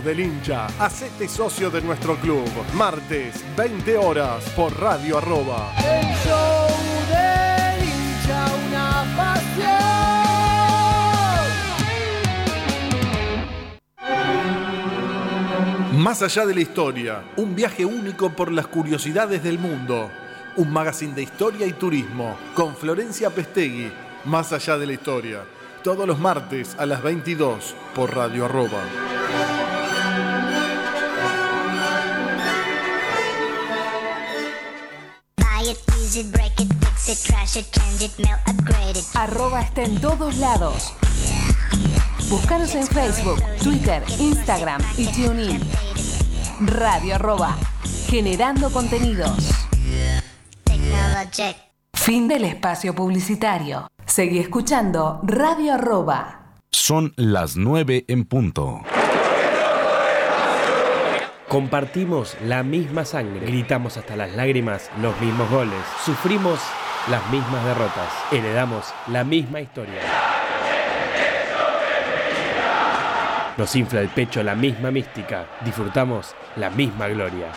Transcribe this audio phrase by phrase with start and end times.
[0.00, 0.66] del hincha.
[0.78, 2.48] Hacete socio de nuestro club.
[2.74, 5.72] Martes, 20 horas, por Radio Arroba.
[5.78, 6.68] El show
[7.08, 10.00] del hincha, una pasión.
[15.98, 20.10] Más allá de la historia, un viaje único por las curiosidades del mundo.
[20.56, 23.92] Un magazine de historia y turismo con Florencia Pestegui.
[24.24, 25.40] Más allá de la historia.
[25.82, 29.09] Todos los martes a las 22 por Radio Arroba.
[39.14, 40.92] Arroba está en todos lados.
[42.28, 45.60] Búscanos en Facebook, Twitter, Instagram y TuneIn.
[46.60, 47.56] Radio Arroba.
[48.06, 49.50] Generando contenidos.
[51.94, 53.90] Fin del espacio publicitario.
[54.06, 56.54] Seguí escuchando Radio Arroba.
[56.70, 58.82] Son las 9 en punto.
[61.48, 66.60] Compartimos la misma sangre, gritamos hasta las lágrimas los mismos goles, sufrimos
[67.08, 70.00] las mismas derrotas, heredamos la misma historia.
[73.56, 77.48] Nos infla el pecho la misma mística, disfrutamos la misma gloria.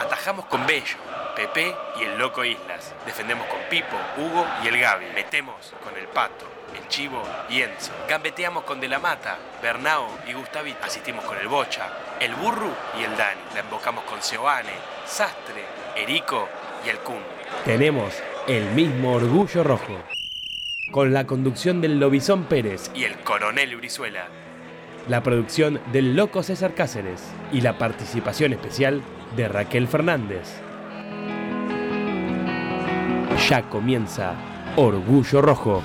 [0.00, 0.96] Atajamos con Bello,
[1.36, 2.94] Pepe y el Loco Islas.
[3.04, 5.06] Defendemos con Pipo, Hugo y el Gaby.
[5.14, 6.46] Metemos con el Pato,
[6.92, 7.90] Chivo y Enzo.
[8.06, 10.74] Gambeteamos con De la Mata, Bernao y Gustavi.
[10.82, 11.88] Asistimos con el Bocha,
[12.20, 13.40] el Burru y el Dani.
[13.54, 14.74] La embocamos con Seoane,
[15.06, 15.64] Sastre,
[15.96, 16.46] Erico
[16.84, 17.16] y el Kun.
[17.64, 18.12] Tenemos
[18.46, 19.98] el mismo orgullo rojo.
[20.90, 24.26] Con la conducción del Lobizón Pérez y el Coronel Brizuela.
[25.08, 29.02] La producción del Loco César Cáceres y la participación especial
[29.34, 30.60] de Raquel Fernández.
[33.48, 34.34] Ya comienza
[34.76, 35.82] Orgullo Rojo.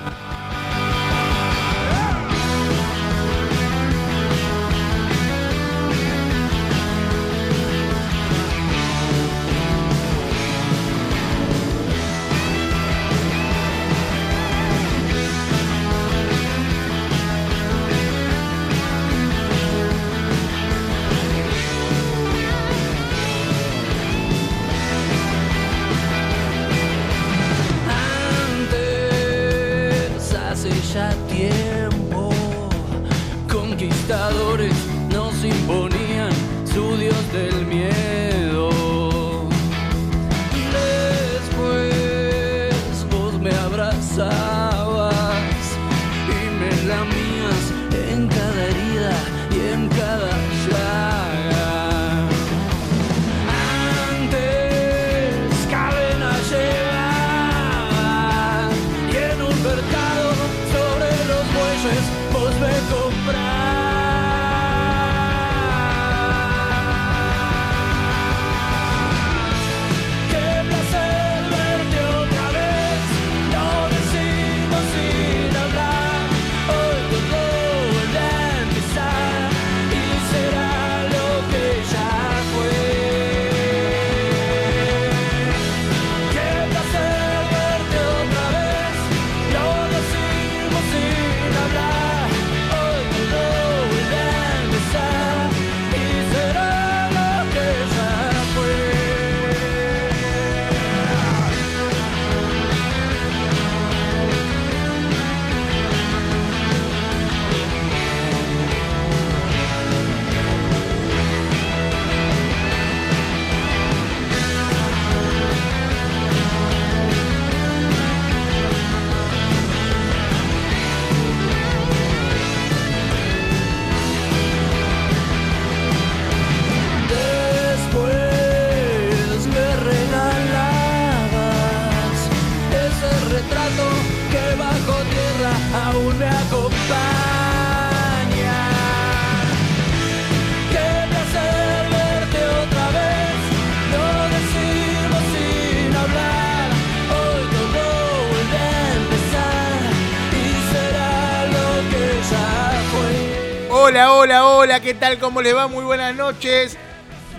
[154.82, 155.18] ¿Qué tal?
[155.18, 155.66] ¿Cómo les va?
[155.66, 156.76] Muy buenas noches.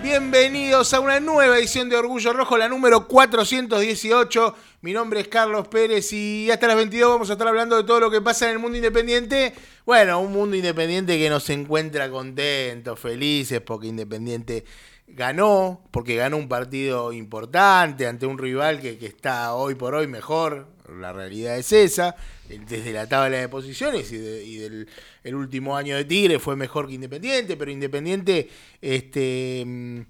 [0.02, 4.54] Bienvenidos a una nueva edición de Orgullo Rojo, la número 418.
[4.82, 7.98] Mi nombre es Carlos Pérez y hasta las 22 vamos a estar hablando de todo
[7.98, 9.54] lo que pasa en el mundo independiente.
[9.86, 14.64] Bueno, un mundo independiente que nos encuentra contentos, felices, porque Independiente
[15.06, 20.66] ganó, porque ganó un partido importante ante un rival que está hoy por hoy mejor,
[20.98, 22.16] la realidad es esa.
[22.48, 24.88] El- Desde la tabla de posiciones y, de- y del
[25.24, 28.48] el último año de Tigre fue mejor que Independiente, pero Independiente
[28.80, 30.00] este, mm,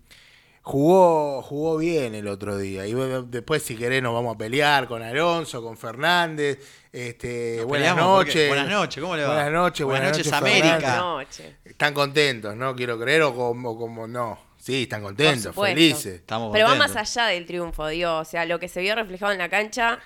[0.63, 2.87] jugó, jugó bien el otro día.
[2.87, 2.95] Y
[3.29, 6.59] después, si querés, nos vamos a pelear con Alonso, con Fernández.
[6.93, 8.49] Este, buenas noches.
[8.49, 9.35] Buenas noches, ¿cómo le va?
[9.35, 10.33] Buenas noches, buenas, Buenas noches.
[10.33, 10.97] América.
[10.97, 11.57] Noche.
[11.65, 12.75] Están contentos, ¿no?
[12.75, 14.39] Quiero creer, o como, como no.
[14.59, 16.17] Sí, están contentos, felices.
[16.17, 18.19] Estamos Pero va más allá del triunfo, digo.
[18.19, 19.99] O sea, lo que se vio reflejado en la cancha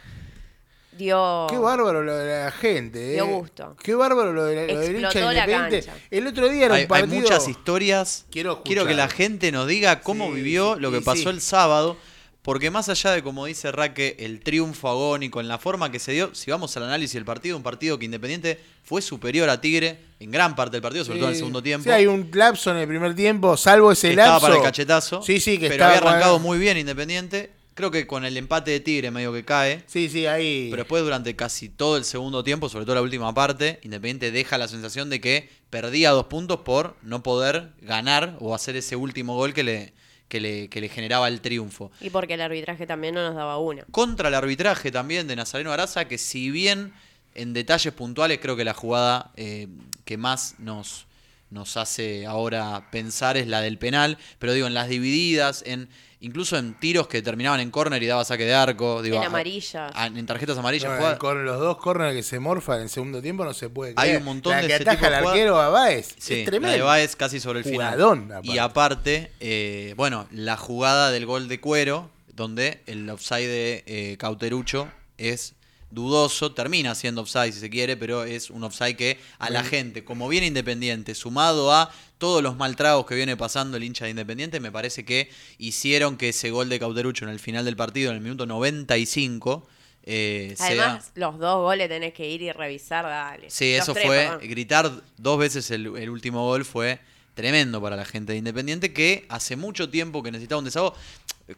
[0.96, 1.46] dio.
[1.50, 3.14] Qué bárbaro lo de la gente, ¿eh?
[3.14, 3.76] Dio gusto.
[3.82, 5.94] Qué bárbaro lo, de la, lo del hincha Explotó la cancha.
[6.10, 7.14] El otro día era hay, un partido.
[7.14, 8.26] hay muchas historias.
[8.30, 8.62] Quiero.
[8.62, 11.28] Quiero que la gente nos diga cómo Sí, vivió lo que pasó sí.
[11.28, 11.96] el sábado.
[12.42, 16.12] Porque más allá de, como dice Raque, el triunfo agónico en la forma que se
[16.12, 19.98] dio, si vamos al análisis del partido, un partido que Independiente fue superior a Tigre
[20.20, 21.84] en gran parte del partido, sobre todo en el segundo tiempo.
[21.84, 24.34] Sí, hay un lapso en el primer tiempo, salvo ese que lapso.
[24.34, 25.22] estaba para el cachetazo.
[25.22, 27.50] Sí, sí, que Pero estaba había arrancado para- muy bien Independiente.
[27.74, 29.82] Creo que con el empate de Tigre medio que cae.
[29.86, 30.68] Sí, sí, ahí.
[30.70, 34.58] Pero después durante casi todo el segundo tiempo, sobre todo la última parte, Independiente deja
[34.58, 39.34] la sensación de que perdía dos puntos por no poder ganar o hacer ese último
[39.34, 39.92] gol que le,
[40.28, 41.90] que le, que le generaba el triunfo.
[42.00, 43.84] Y porque el arbitraje también no nos daba una.
[43.90, 46.92] Contra el arbitraje también de Nazareno Araza, que si bien
[47.34, 49.66] en detalles puntuales creo que la jugada eh,
[50.04, 51.06] que más nos,
[51.50, 55.88] nos hace ahora pensar es la del penal, pero digo, en las divididas, en
[56.24, 59.26] incluso en tiros que terminaban en córner y daba saque de arco, digo, En a-
[59.26, 59.92] amarillas.
[59.94, 61.00] a- en tarjetas amarillas.
[61.00, 64.08] No, con los dos corners que se morfan en segundo tiempo no se puede Hay
[64.08, 64.18] creer.
[64.18, 66.14] un montón la de que ese ataja tipo de al arquero a Baez.
[66.18, 66.76] Sí, es la tremendo.
[66.76, 67.94] de Baez casi sobre el final.
[67.94, 68.48] Jugadón, aparte.
[68.50, 74.16] Y aparte, eh, bueno, la jugada del gol de cuero, donde el offside de eh,
[74.18, 74.88] Cauterucho
[75.18, 75.54] es
[75.94, 80.04] dudoso, termina siendo offside si se quiere, pero es un offside que a la gente,
[80.04, 84.60] como viene Independiente, sumado a todos los maltragos que viene pasando el hincha de Independiente,
[84.60, 88.16] me parece que hicieron que ese gol de Cauterucho en el final del partido, en
[88.16, 89.66] el minuto 95,
[90.06, 90.66] eh, sea...
[90.66, 93.48] Además, los dos goles tenés que ir y revisar, dale.
[93.48, 94.16] Sí, Los eso tres, fue.
[94.16, 94.48] perdón.
[94.48, 97.00] Gritar dos veces el, el último gol fue
[97.34, 100.94] tremendo para la gente de Independiente que hace mucho tiempo que necesitaba un desahogo.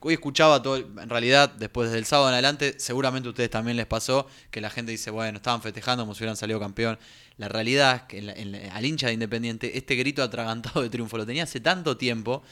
[0.01, 3.87] Hoy escuchaba todo, en realidad, después del sábado en adelante, seguramente a ustedes también les
[3.87, 6.99] pasó que la gente dice, bueno, estaban festejando como si hubieran salido campeón.
[7.39, 10.83] La realidad es que en la- en la- al hincha de Independiente, este grito atragantado
[10.83, 12.43] de triunfo lo tenía hace tanto tiempo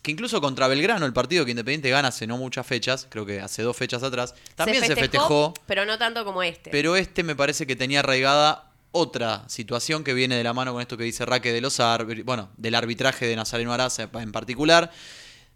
[0.00, 3.40] que incluso contra Belgrano, el partido que Independiente gana hace no muchas fechas, creo que
[3.40, 6.70] hace dos fechas atrás, también se festejó Pero no tanto como este.
[6.70, 10.80] pero este me parece que tenía arraigada otra situación que viene de la mano con
[10.80, 11.78] esto que dice Raque de los
[12.24, 14.90] bueno, del arbitraje de Nazareno Araza en particular,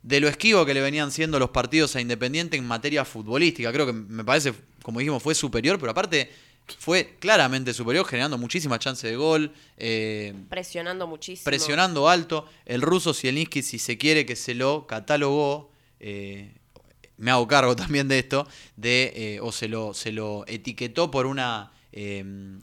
[0.02, 3.72] de lo esquivo que le venían siendo los partidos a Independiente en materia futbolística.
[3.72, 6.30] Creo que me parece, como dijimos, fue superior, pero aparte
[6.78, 9.52] fue claramente superior, generando muchísimas chances de gol.
[9.76, 11.44] eh, Presionando muchísimo.
[11.44, 12.46] presionando alto.
[12.64, 16.52] El ruso Zielinski, si se quiere que se lo catalogó, eh,
[17.18, 18.46] me hago cargo también de esto,
[18.76, 21.72] de, eh, o se lo, se lo etiquetó por una.
[21.98, 22.22] Eh,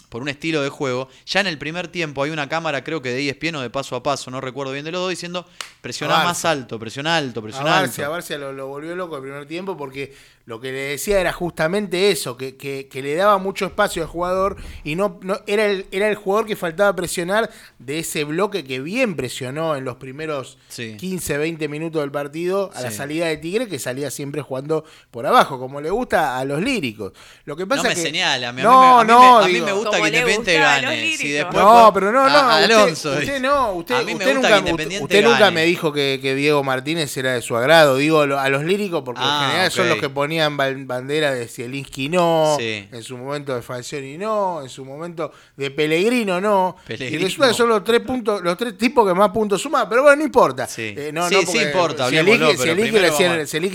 [0.10, 1.10] por un estilo de juego.
[1.26, 3.96] Ya en el primer tiempo hay una cámara, creo que de ESPN o de paso
[3.96, 5.48] a paso, no recuerdo bien de los dos, diciendo
[5.82, 6.52] presiona A más Barcia.
[6.52, 8.12] alto, presiona alto, A presiona Barcia, a alto.
[8.14, 10.14] Barcia lo, lo volvió loco el primer tiempo porque
[10.46, 14.10] lo que le decía era justamente eso, que, que- que le daba mucho espacio al
[14.10, 17.50] jugador y no, no era, el, era el jugador que faltaba presionar
[17.80, 20.98] de ese bloque que bien presionó en los primeros Sí.
[20.98, 22.98] 15, 20 minutos del partido a la Sí.
[22.98, 27.14] salida de Tigre, que salía siempre jugando por abajo, como le gusta a los líricos.
[27.46, 29.48] Lo que pasa No me que, señala, a mí, no, a mí, me- no, a
[29.48, 30.96] mí digo- me gusta que Independiente a gane.
[30.98, 31.32] Si líricos.
[31.32, 32.36] después no, pero no, no.
[32.38, 33.12] a- usted- Alonso.
[33.14, 35.52] Usted, no, usted, a mí me usted gusta nunca, que Independiente usted nunca gane.
[35.56, 37.96] me dijo que, que Diego Martínez era de su agrado.
[37.96, 39.90] Digo a los líricos porque Ah, en general son ok.
[39.92, 42.88] los que ponían ban- bandera de Zielinski no, Sí.
[42.92, 46.76] en su momento de Falcioni no, en su momento de Pellegrino no.
[46.86, 47.20] Pellegrino.
[47.22, 50.04] Y resulta que son los tres puntos, los tres tipos que más puntos suman, pero
[50.04, 50.68] bueno, no importa.
[50.68, 50.94] Sí.
[50.98, 53.00] Eh, no, Sí, no, sí importa, Zielinski-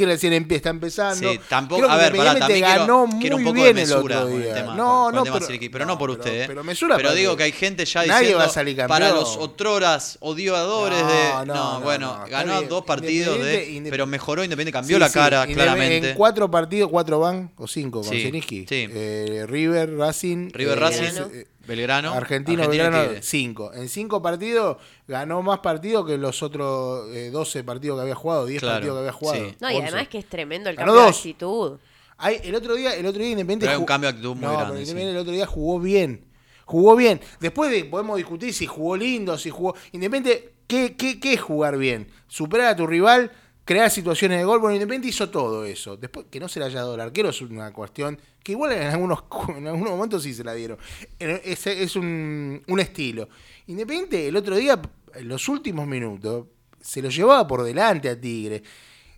[0.04, 1.32] recién, empie- está empezando.
[1.32, 3.64] Sí, tampoco, Creo que a ver, pará, también quiero, ganó muy quiero un poco bien
[3.76, 6.10] de el mesura otro con el tema, no, el no, pero, Zielinski, pero no, por
[6.10, 6.42] pero- usted.
[6.42, 6.44] ¿eh?
[6.46, 8.88] pero mesura Pero para digo que- hay gente ya Nadie diciendo va a salir para
[9.06, 9.14] campeón.
[9.14, 11.28] los otroras odiadores de...
[11.32, 13.82] no, No, no, bueno, ganó dos partidos de...
[13.90, 16.10] Pero mejoró Independiente, cambió la cara, claramente.
[16.10, 18.30] En cuatro partidos, cuatro van, o cinco con Sí.
[18.70, 20.50] Eh, River, Racing.
[20.52, 23.22] River eh, Racing, eh, Belgrano, Argentino, Belgrano, Tigre.
[23.22, 23.72] cinco.
[23.74, 28.46] En cinco partidos ganó más partidos que los otros eh, 12 partidos que había jugado,
[28.46, 29.44] 10 Claro, partidos que había jugado.
[29.50, 29.56] sí.
[29.60, 29.86] No, y 11.
[29.88, 31.78] además que es tremendo el Ganó cambio de actitud.
[32.16, 34.34] Ay, el otro día, el otro día Independiente Pero hay un jugó- cambio de actitud
[34.34, 34.82] muy no, grande, pero sí.
[34.90, 36.24] Independiente el otro día jugó bien.
[36.64, 37.20] Jugó bien.
[37.40, 39.74] Después de, podemos discutir si jugó lindo, si jugó.
[39.92, 42.08] Independiente, ¿qué, qué, qué es jugar bien?
[42.26, 43.30] Superar a tu rival,
[43.68, 44.60] crear situaciones de gol.
[44.60, 45.98] Bueno, Independiente hizo todo eso.
[45.98, 48.84] Después, que no se le haya dado el arquero es una cuestión que igual en
[48.84, 50.78] algunos, en algunos momentos sí se la dieron.
[51.18, 53.28] Es, es un, un estilo.
[53.66, 54.80] Independiente, el otro día,
[55.12, 56.46] en los últimos minutos,
[56.80, 58.62] se lo llevaba por delante a Tigre.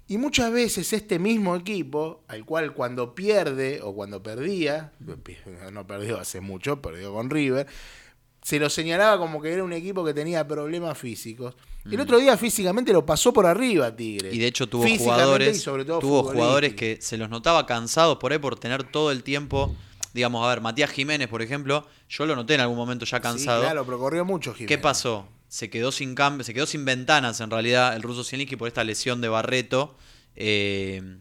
[0.09, 4.91] Y muchas veces este mismo equipo, al cual cuando pierde o cuando perdía,
[5.73, 7.69] no perdió hace mucho, perdió con River,
[8.43, 11.55] se lo señalaba como que era un equipo que tenía problemas físicos.
[11.85, 14.31] El otro día físicamente lo pasó por arriba Tigre.
[14.31, 14.35] Mm.
[14.35, 18.19] Y de hecho tuvo jugadores, y sobre todo tuvo jugadores que se los notaba cansados
[18.19, 19.75] por ahí por tener todo el tiempo,
[20.13, 23.63] digamos, a ver, Matías Jiménez, por ejemplo, yo lo noté en algún momento ya cansado.
[23.63, 24.69] Sí, claro, pero corrió mucho Jiménez.
[24.69, 25.27] ¿Qué pasó?
[25.49, 28.85] Se quedó sin cambio, se quedó sin ventanas en realidad el ruso Zielinski por esta
[28.85, 29.97] lesión de Barreto.
[30.37, 31.19] eh,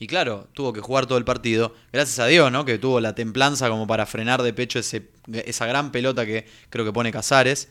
[0.00, 1.74] y claro, tuvo que jugar todo el partido.
[1.92, 2.64] Gracias a Dios, ¿no?
[2.64, 5.10] Que tuvo la templanza como para frenar de pecho ese,
[5.44, 7.68] esa gran pelota que creo que pone Casares.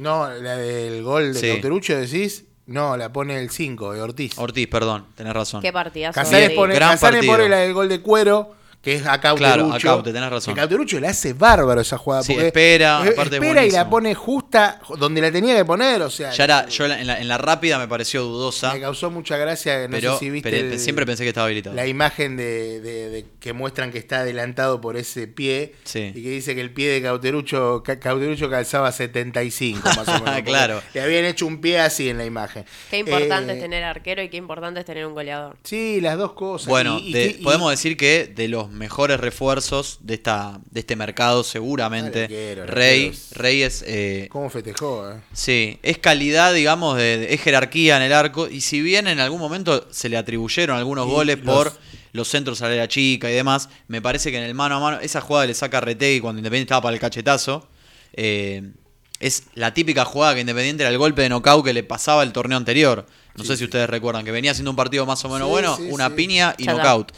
[0.00, 1.48] No, la del gol de Sí.
[1.48, 4.38] Cauterucho decís, no, la pone el 5 de Ortiz.
[4.38, 5.60] Ortiz, perdón, tenés razón.
[5.60, 6.14] Qué partidazo.
[6.14, 7.34] Casares pone, Gran Casares partido.
[7.36, 9.54] pone la del gol de cuero, que es a Cauterucho.
[9.56, 10.54] Claro, a Caute, tenés razón.
[10.54, 12.22] Que Cauterucho le hace bárbaro esa jugada.
[12.22, 16.00] Sí, porque espera, eh, aparte espera y la pone justa donde la tenía que poner,
[16.02, 16.30] o sea.
[16.32, 19.86] Ya era, yo en la, en la rápida me pareció dudosa, Me causó mucha gracia,
[19.86, 21.76] no pero, sé si viste pero el- siempre pensé que estaba habilitado.
[21.76, 26.12] la imagen de, de- de- que muestran que está adelantado por ese pie Sí.
[26.14, 30.40] y que dice que el pie de Cauterucho, Ca- Cauterucho calzaba 75 más o menos.
[30.50, 30.82] Claro.
[30.94, 32.64] Le habían hecho un pie así en la imagen.
[32.90, 35.56] Qué importante Eh, es tener arquero y qué importante es tener un goleador.
[35.64, 36.68] Sí, las dos cosas.
[36.68, 40.60] Bueno, Y- y de- que- y- podemos decir que de los mejores refuerzos de esta
[40.70, 42.24] de este mercado seguramente
[42.62, 45.10] Ah, Rey Rey es eh, ¿Cómo festejó?
[45.10, 45.20] eh?
[45.32, 49.20] sí es calidad digamos de, de- es jerarquía en el arco y si bien en
[49.20, 51.72] algún momento se le atribuyeron algunos Y goles los- por
[52.12, 54.98] los centros a la chica y demás me parece que en el mano a mano
[55.00, 57.68] esa jugada le saca a Retegui cuando Independiente estaba para el cachetazo
[58.12, 58.72] eh,
[59.20, 62.32] es la típica jugada que Independiente era el golpe de knockout que le pasaba el
[62.32, 63.04] torneo anterior.
[63.36, 65.76] No sé si ustedes recuerdan que venía haciendo un partido más o menos Sí, bueno,
[65.76, 66.14] sí, una sí.
[66.14, 66.72] piña y está.
[66.74, 67.12] knockout.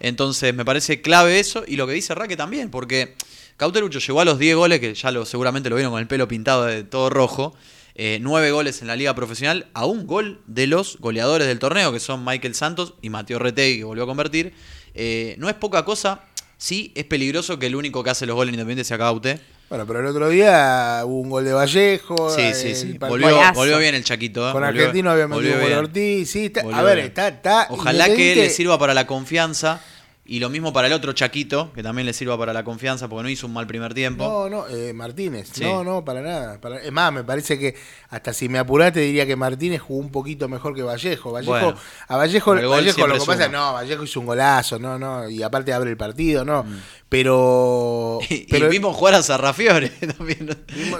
[0.00, 3.14] Entonces me parece clave eso y lo que dice Raque también, porque
[3.56, 6.28] Cauterucho llegó a los 10 goles, que ya lo, seguramente lo vieron con el pelo
[6.28, 7.54] pintado de todo rojo.
[7.94, 11.92] eh, 9 goles en la liga profesional, a un gol de los goleadores del torneo,
[11.92, 14.52] que son Michael Santos y Mateo Retegui, que volvió a convertir.
[14.94, 16.20] Eh, no es poca cosa,
[16.58, 19.40] sí es peligroso que el único que hace los goles en Independiente sea Caute.
[19.68, 22.30] Bueno, pero el otro día hubo un gol de Vallejo.
[22.30, 22.96] Sí, sí, sí.
[22.98, 24.48] Volvió, bien el Chaquito.
[24.48, 24.52] ¿eh?
[24.52, 25.84] Con Volvió- Argentino había metido volvió un gol.
[25.86, 26.30] Ortiz.
[26.30, 27.06] Sí, está- a ver, bien.
[27.08, 27.66] está, está.
[27.70, 29.80] Ojalá que le sirva para la confianza
[30.28, 33.22] y lo mismo para el otro Chaquito, que también le sirva para la confianza porque
[33.22, 34.24] no hizo un mal primer tiempo.
[34.24, 35.48] No, no, eh, Martínez.
[35.52, 35.62] Sí.
[35.64, 36.60] No, no, para nada.
[36.60, 37.74] para- es más, me parece que
[38.10, 41.32] hasta si me apuraste diría que Martínez jugó un poquito mejor que Vallejo.
[41.32, 41.76] Vallejo Bueno.
[42.08, 45.42] a Vallejo, Pero Vallejo lo que pasa, no, Vallejo hizo un golazo, no, no, y
[45.42, 46.64] aparte abre el partido, no.
[47.08, 48.18] Pero.
[48.20, 48.26] Mm.
[48.36, 50.48] Y, pero y vimos jugar a Sarrafiore también.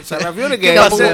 [0.05, 1.05] Sarrafiore que ya se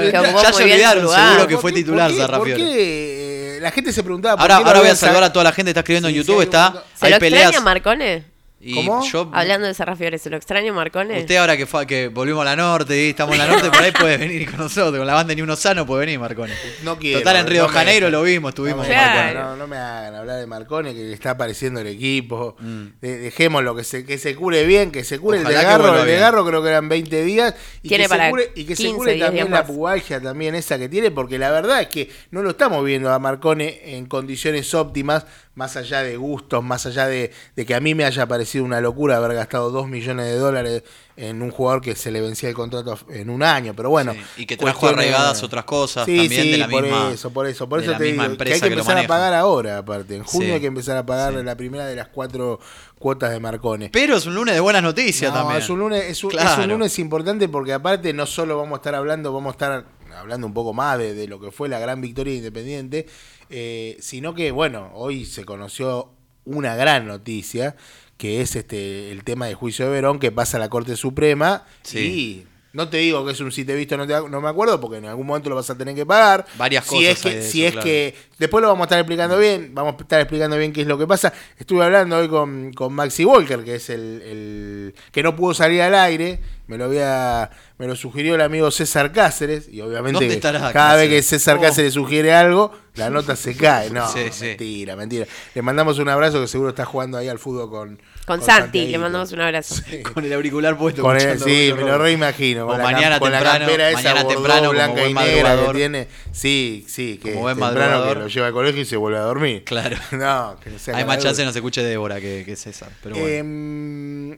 [0.62, 2.52] olvidaron, seguro que ¿Por fue titular Sarrafiore.
[2.56, 3.58] ¿Por qué?
[3.62, 4.34] La gente se preguntaba.
[4.36, 6.16] ¿por Ahora, qué ahora voy a saludar a toda la gente que está escribiendo en
[6.16, 6.38] YouTube.
[6.38, 7.42] sí, está, hay un- ¿Se hay lo peleas.
[7.44, 8.01] extraña Marcone?
[8.02, 8.31] millones?
[8.64, 9.04] Y ¿Cómo?
[9.04, 11.18] yo- Hablando de Serrafiones, ¿se lo extraña Marcone?
[11.20, 13.82] usted ahora que, fue, que volvimos a la norte y estamos en la norte, por
[13.82, 14.96] ahí puede venir con nosotros.
[14.98, 16.52] Con la banda Ni Uno Sano puede venir, Marcone.
[16.84, 17.18] No quiero.
[17.18, 18.94] Total, en Río no me- Janeiro lo vimos, estuvimos No.
[18.94, 19.34] Marcone.
[19.34, 22.56] no, no me hagan hablar de Marcone, que está apareciendo el equipo.
[22.60, 22.84] Mm.
[23.00, 25.98] De- dejémoslo, que se, que se cure bien, que se cure Ojalá el desgarro.
[26.00, 27.54] El desgarro creo que eran 20 días.
[27.82, 29.66] Y Tiene que se para cure, y que se 15, cure 10 también días la
[29.66, 33.18] pubalgia también esa que tiene, porque la verdad es que no lo estamos viendo a
[33.18, 37.94] Marcone en condiciones óptimas, más allá de gustos, más allá de, de que a mí
[37.94, 40.82] me haya parecido una locura haber gastado 2 millones de dólares
[41.16, 43.74] en un jugador que se le vencía el contrato en un año.
[43.76, 44.12] Pero bueno.
[44.12, 47.30] Sí, y que trajo arraigadas otras cosas Sí, también sí, de la por misma eso,
[47.32, 50.16] por eso, por eso te digo que hay que empezar a pagar ahora, aparte.
[50.16, 52.60] En junio hay que empezar a pagar la primera de las cuatro
[52.98, 53.90] cuotas de Marcone.
[53.90, 55.60] Pero es un lunes de buenas noticias No, también.
[55.62, 56.62] es un lunes, es un, es Claro.
[56.64, 59.84] un lunes importante porque aparte no solo vamos a estar hablando, vamos a estar
[60.16, 63.06] hablando un poco más de, de lo que fue la gran victoria de Independiente,
[63.50, 66.10] eh, sino que bueno, hoy se conoció
[66.44, 67.76] una gran noticia
[68.22, 71.64] que es este el tema del juicio de Verón que pasa a la Corte Suprema
[71.82, 71.98] Sí.
[71.98, 74.48] y no te digo que es un si te he visto no, te, no me
[74.48, 76.46] acuerdo porque en algún momento lo vas a tener que pagar.
[76.56, 79.72] Varias si cosas es que, si es que después lo vamos a estar explicando bien,
[79.74, 81.34] vamos a estar explicando bien qué es lo que pasa.
[81.58, 85.82] Estuve hablando hoy con, con Maxi Walker, que es el, el que no pudo salir
[85.82, 90.28] al aire, me lo había me lo sugirió el amigo César Cáceres y obviamente ¿Dónde
[90.28, 91.26] que estará cada vez que Cáceres?
[91.26, 91.60] César Oh.
[91.60, 93.90] Cáceres sugiere algo, la nota se cae.
[93.92, 94.44] No, Sí, sí.
[94.46, 95.26] mentira, mentira.
[95.54, 98.98] Le mandamos un abrazo que seguro está jugando ahí al fútbol con Con Santi, le
[98.98, 99.82] mandamos un abrazo.
[100.14, 101.02] Con el auricular puesto.
[101.02, 102.66] Con el- sí, me lo reimagino.
[102.66, 105.56] Con, la, mañana cam- con la temprano- campera esa mañana bordó, temprano blanca y negra
[105.66, 106.08] que tiene.
[106.30, 108.16] Sí, sí, que Como buen temprano que madrugador.
[108.18, 109.64] lo lleva al colegio y se vuelve a dormir.
[109.64, 109.96] Claro.
[110.12, 112.90] No, que no sea Hay más chance no se escuche Débora que, que César.
[113.02, 113.28] Pero bueno.
[113.28, 114.36] Em,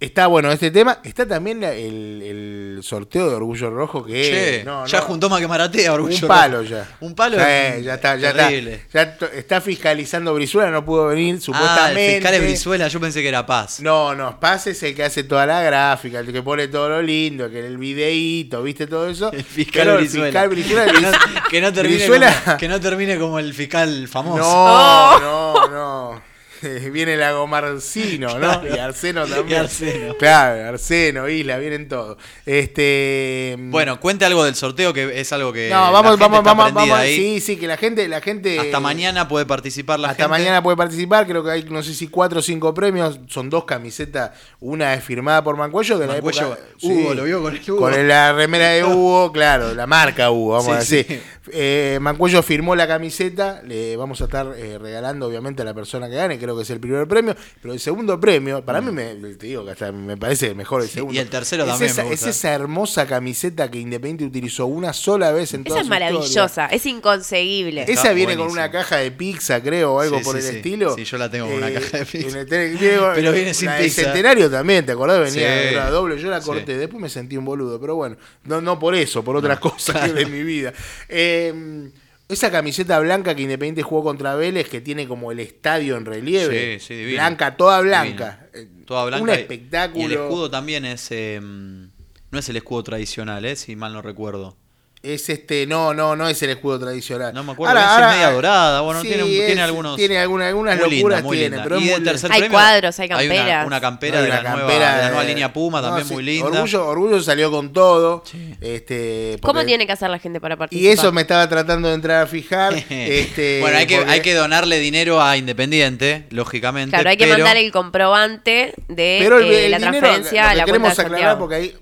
[0.00, 0.98] Está bueno este tema.
[1.04, 5.40] Está también el, el sorteo de Orgullo Rojo que Che, no, ya no, juntó más
[5.40, 6.16] que Maratea, orgullo.
[6.22, 6.70] un palo rojo.
[6.70, 6.88] ya.
[7.00, 7.36] Un palo.
[7.38, 8.50] Es ya está, ya está.
[8.94, 9.02] Ya
[9.34, 12.06] está fiscalizando Brizuela, no pudo venir Ah, supuestamente.
[12.06, 13.80] el fiscal es Brizuela, yo pensé que era Paz.
[13.80, 17.02] No, no, Paz es el que hace toda la gráfica, el que pone todo lo
[17.02, 19.30] lindo, que el videíto, ¿viste todo eso?
[19.34, 20.26] El fiscal Pero el Brizuela.
[20.26, 24.08] fiscal Brizuela- que, no, que no termine Brizuela- como, que no termine como el fiscal
[24.08, 24.40] famoso.
[24.40, 26.29] No, no, no.
[26.92, 28.66] Viene el Agomarcino, ¿no?
[28.66, 29.48] Y Arseno también.
[29.60, 30.14] Y Arseno.
[30.18, 32.16] Claro, Arseno, Isla, vienen todos.
[32.46, 33.56] Este.
[33.58, 35.68] Bueno, cuente algo del sorteo que es algo que.
[35.70, 36.98] no, la vamos, gente vamos, está vamos, vamos.
[36.98, 37.16] ahí.
[37.16, 38.58] Sí, sí, que la gente, la gente.
[38.58, 40.38] Hasta mañana puede participar la Hasta gente.
[40.38, 43.64] mañana puede participar, creo que hay, no sé si cuatro o cinco premios, son dos
[43.64, 46.60] camisetas, una es firmada por Mancuello, de la Mancuello, época...
[46.82, 47.78] Hugo, lo vio con el Hugo.
[47.80, 51.06] Con la remera de Hugo, claro, la marca Hugo, vamos Sí, a decir.
[51.08, 51.20] sí.
[51.52, 56.08] Eh, Mancuello firmó la camiseta, le vamos a estar eh, regalando obviamente a la persona
[56.08, 59.14] que gane, creo que es el primer premio, pero el segundo premio, para mí me,
[59.34, 61.14] te digo que hasta me parece mejor el Sí, segundo.
[61.14, 64.92] y el tercero es también Esa, me es esa hermosa camiseta que Independiente utilizó una
[64.92, 66.10] sola vez en toda Esa es su historia.
[66.12, 67.80] maravillosa, es inconseguible.
[67.82, 70.50] Está Esa viene con una caja de pizza, creo, o algo Sí, por sí, el
[70.50, 70.56] sí.
[70.58, 70.94] estilo.
[70.96, 72.40] Sí, yo la tengo con una caja de pizza.
[72.40, 74.02] el tele- viene Pero sin la pizza.
[74.02, 75.18] centenario también, ¿te acordás?
[75.20, 75.68] Venía Sí.
[75.74, 76.46] era doble, yo la Sí.
[76.46, 76.76] corté.
[76.76, 80.12] Después me sentí un boludo, pero bueno, no, no por eso, por otras cosas que
[80.12, 80.72] de mi vida.
[81.08, 81.90] Eh,
[82.32, 86.78] esa camiseta blanca que Independiente jugó contra Vélez, que tiene como el estadio en relieve.
[86.78, 87.12] Sí, sí.
[87.12, 88.48] Blanca, toda blanca.
[88.84, 89.22] Toda blanca.
[89.22, 90.02] Un espectáculo.
[90.02, 91.08] Y el escudo también es.
[91.10, 93.56] eh, no es el escudo tradicional, ¿eh?
[93.56, 94.56] Si mal no recuerdo.
[95.02, 97.32] Es este, no, no, no es el escudo tradicional.
[97.32, 100.90] No me acuerdo, es media dorada, bueno, tiene un- tiene algunos- Tiene alguna- algunas Muy
[100.90, 101.62] linda, locuras, muy tiene, linda.
[101.64, 102.10] pero es y muy del linda.
[102.12, 102.54] tercer Hay premio.
[102.58, 103.66] cuadros, hay una, camperas.
[103.66, 105.86] una campera Hay de la, una nueva, campera de la de- nueva línea Puma, No,
[105.86, 106.46] también sí, muy linda.
[106.48, 108.22] Orgullo, Orgullo salió con todo.
[108.30, 108.54] Sí.
[108.60, 110.92] Este, ¿Cómo porque- tiene que hacer la gente para Y participar?
[110.92, 112.74] eso me estaba tratando de entrar a fijar.
[112.90, 116.90] este, bueno, hay que, porque- hay que donarle dinero a Independiente, lógicamente.
[116.90, 120.42] Claro, hay que pero- mandar el comprobante de Pero el, eh, el la dinero, transferencia
[120.42, 121.74] lo a la queremos cuenta de aclarar, porque hay,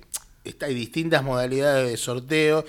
[0.45, 2.65] está- hay distintas modalidades de sorteo.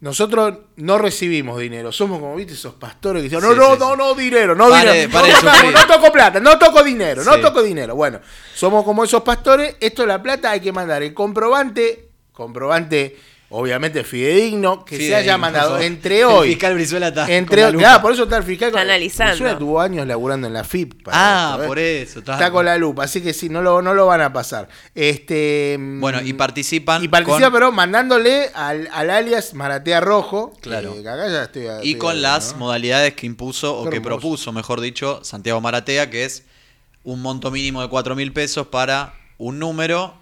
[0.00, 3.78] Nosotros no recibimos dinero, somos como viste esos pastores que dicen, no, Sí, no, sí,
[3.80, 5.72] no, no, dinero, no Pare- dinero, pare no, toco, sufrir.
[5.72, 7.94] no toco plata, no toco dinero, no toco dinero.
[7.94, 8.20] Bueno,
[8.54, 13.16] somos como esos pastores, esto es la plata, hay que mandar el comprobante, comprobante
[13.56, 16.48] obviamente fidedigno, que se haya mandado entre El hoy.
[16.50, 17.82] fiscal Brizuela está entre con la lupa.
[17.84, 19.32] claro, por eso está el fiscal Está con- analizando.
[19.32, 21.02] Brizuela tuvo años laburando en la FIP.
[21.04, 21.66] para Ah, esto, ¿eh?
[21.66, 22.18] por eso.
[22.18, 24.68] Está con la lupa, así que sí, no lo, no lo van a pasar.
[24.94, 30.52] Este, Bueno, y participan Y participa, con- pero mandándole al, al alias Maratea Rojo.
[30.60, 30.94] Claro.
[30.94, 32.58] que acá ya estoy- Y con las ¿no?
[32.60, 36.44] modalidades que impuso o que propuso, mejor dicho, Santiago Maratea, que es
[37.04, 40.14] un monto mínimo de 4 mil pesos para un número,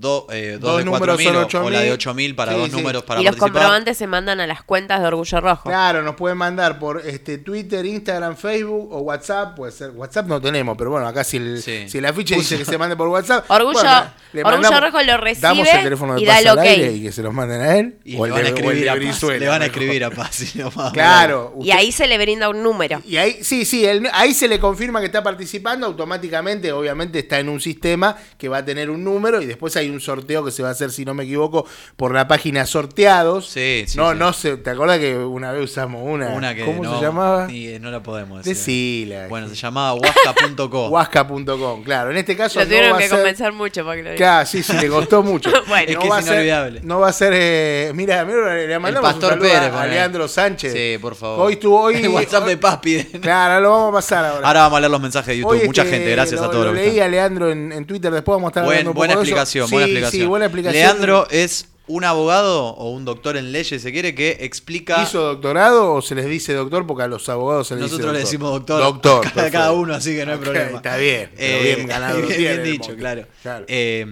[0.00, 1.66] do- eh, dos, Dos de 4 números mil son o, 8.000.
[1.66, 2.76] o la de 8 mil para Sí, dos sí.
[2.76, 3.52] números para y los participar.
[3.62, 5.68] comprobantes se mandan a las cuentas de Orgullo Rojo.
[5.68, 9.56] Claro, nos pueden mandar por este Twitter, Instagram, Facebook o WhatsApp.
[9.56, 9.90] Puede ser.
[9.90, 11.88] WhatsApp no tenemos, pero bueno, acá si el, Sí.
[11.88, 13.44] si el afiche dice que se mande por WhatsApp.
[13.50, 16.40] Orgullo- bueno, le Orgullo mandamos- Rojo lo recibe Damos el teléfono de y da Paz
[16.42, 16.64] el al ok.
[16.64, 17.98] aire y que se los manden a él.
[18.04, 19.22] Y o le van a de- escribir a Paz.
[19.38, 20.44] Le van a escribir a Paz.
[20.78, 21.54] va a Claro.
[21.60, 23.02] Y ahí se le brinda un número.
[23.04, 27.38] Y ahí, sí, sí, el- ahí se le confirma que está participando, automáticamente, obviamente está
[27.40, 30.50] en un sistema que va a tener un número y después hay un sorteo que
[30.50, 33.48] se va a hacer, si no me equivoco, por la página sorteados.
[33.48, 34.18] Sí, sí, No, sí.
[34.18, 36.28] no sé, ¿te acuerdas que una vez usamos una?
[36.28, 37.46] Una que ¿Cómo no, se llamaba?
[37.46, 38.54] ni- eh, no la podemos decir.
[38.56, 39.28] Decila.
[39.28, 40.88] Bueno, se llamaba huasca.co.
[40.90, 42.10] Huasca.com, claro.
[42.10, 44.08] En este caso Lo no tuvieron va a que ser- convencer mucho para que lo
[44.10, 44.16] diga.
[44.16, 45.50] Claro, sí, sí, le costó mucho.
[45.66, 45.90] Bueno.
[45.92, 46.80] Es que va es a ser, inolvidable.
[46.84, 47.32] no va a ser.
[47.34, 49.86] eh, mira, mira, le mandamos Pastor un Pérez, a.
[49.86, 50.72] Leandro Sánchez.
[50.72, 51.46] Sí, por favor.
[51.46, 51.96] Hoy estuvo hoy.
[52.02, 53.06] El WhatsApp de Paz piden.
[53.20, 54.46] Claro, lo vamos a pasar ahora.
[54.46, 55.52] Ahora vamos a leer los mensajes de YouTube.
[55.60, 58.12] Hoy, Mucha este, gente, gracias lo- a todos Lo leí a Leandro en, en Twitter,
[58.12, 59.36] después vamos a estar Buen- hablando un buena poco de eso.
[59.76, 60.22] Explicación, Sí, buena explicación.
[60.22, 60.82] Sí, buena explicación.
[60.82, 65.02] Leandro es un abogado o un doctor en leyes, se quiere, que explica.
[65.02, 66.86] ¿Hizo doctorado o se les dice doctor?
[66.86, 68.80] Porque a los abogados se les Nosotros le dice decimos doctor.
[68.82, 69.26] Doctor.
[69.26, 69.74] a cada perfecto.
[69.74, 70.76] uno, así que no hay problema.
[70.76, 71.30] Está bien.
[71.34, 72.20] pero Eh, bien ganado.
[72.26, 72.94] bien, bien dicho.
[72.96, 73.26] Claro.
[73.68, 74.04] Eh,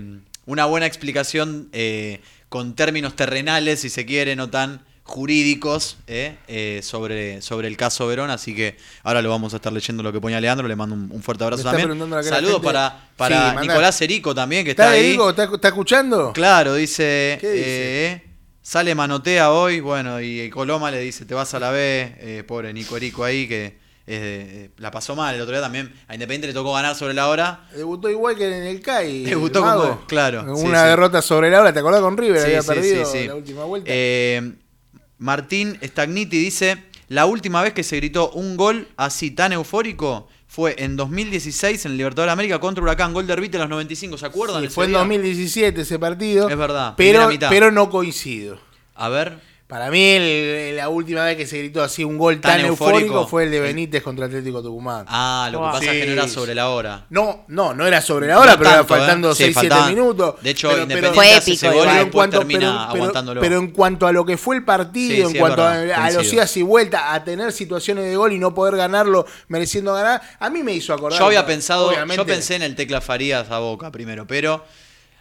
[0.47, 6.81] una buena explicación eh, con términos terrenales, si se quiere, no tan jurídicos eh, eh,
[6.83, 10.21] sobre, sobre el caso Verón, así que ahora lo vamos a estar leyendo lo que
[10.21, 11.88] ponía Leandro, le mando un, un fuerte abrazo también.
[12.25, 13.66] Saludos para, para Sí.
[13.69, 15.07] Nicolás Erico también, que está, ¿Está ahí.
[15.11, 15.31] Diego?
[15.31, 16.33] ¿Está, está escuchando?
[16.33, 17.66] Claro, dice, ¿Qué dice?
[18.12, 18.23] eh,
[18.62, 22.97] sale manotea hoy, bueno, y Coloma le dice, te vas a la B, pobre Nico
[22.97, 26.73] Erico ahí, que eh, la pasó mal el otro día también, a Independiente le tocó
[26.75, 27.69] ganar sobre la hora.
[27.75, 29.25] Debutó igual que en el CAI.
[29.25, 30.88] Debutó como- claro, sí, Una sí.
[30.88, 31.73] derrota sobre la hora.
[31.73, 32.38] ¿Te acordás con River?
[32.40, 33.88] Sí, Había perdido la última vuelta.
[33.92, 34.53] Eh,
[35.18, 40.76] Martín Stagniti dice, la última vez que se gritó un gol así tan eufórico fue
[40.79, 44.26] en 2016 en el Libertadores de América contra Huracán, gol de a los 95, ¿se
[44.26, 44.62] acuerdan?
[44.62, 44.98] Sí, fue en día?
[44.98, 46.48] 2017 ese partido.
[46.48, 48.59] Es verdad, Pero, pero no coincido.
[48.94, 52.59] A ver, Para mí, el- la última vez que se gritó así un gol tan,
[52.59, 53.26] Tan eufórico, eufórico.
[53.26, 55.05] fue el de Benítez contra Atlético Tucumán.
[55.09, 57.05] Ah, lo que pasa es que no era sobre la hora.
[57.11, 59.35] No, no, no era sobre la hora, No pero tanto, era faltando ¿eh?
[59.35, 59.88] Sí, 6-7 faltaban.
[59.90, 60.35] minutos.
[60.40, 63.40] De hecho, Pero- Independiente Fue hace ese épico gol y termina pero- aguantándolo.
[63.40, 66.11] pero en cuanto a lo que fue el partido, Sí, en cuanto a- verdad, a,
[66.12, 70.22] los idas y vueltas, a tener situaciones de gol y no poder ganarlo mereciendo ganar,
[70.38, 71.18] a mí me hizo acordar.
[71.18, 74.64] Yo había pensado, obviamente- yo pensé en el Tecla Farías a Boca primero, pero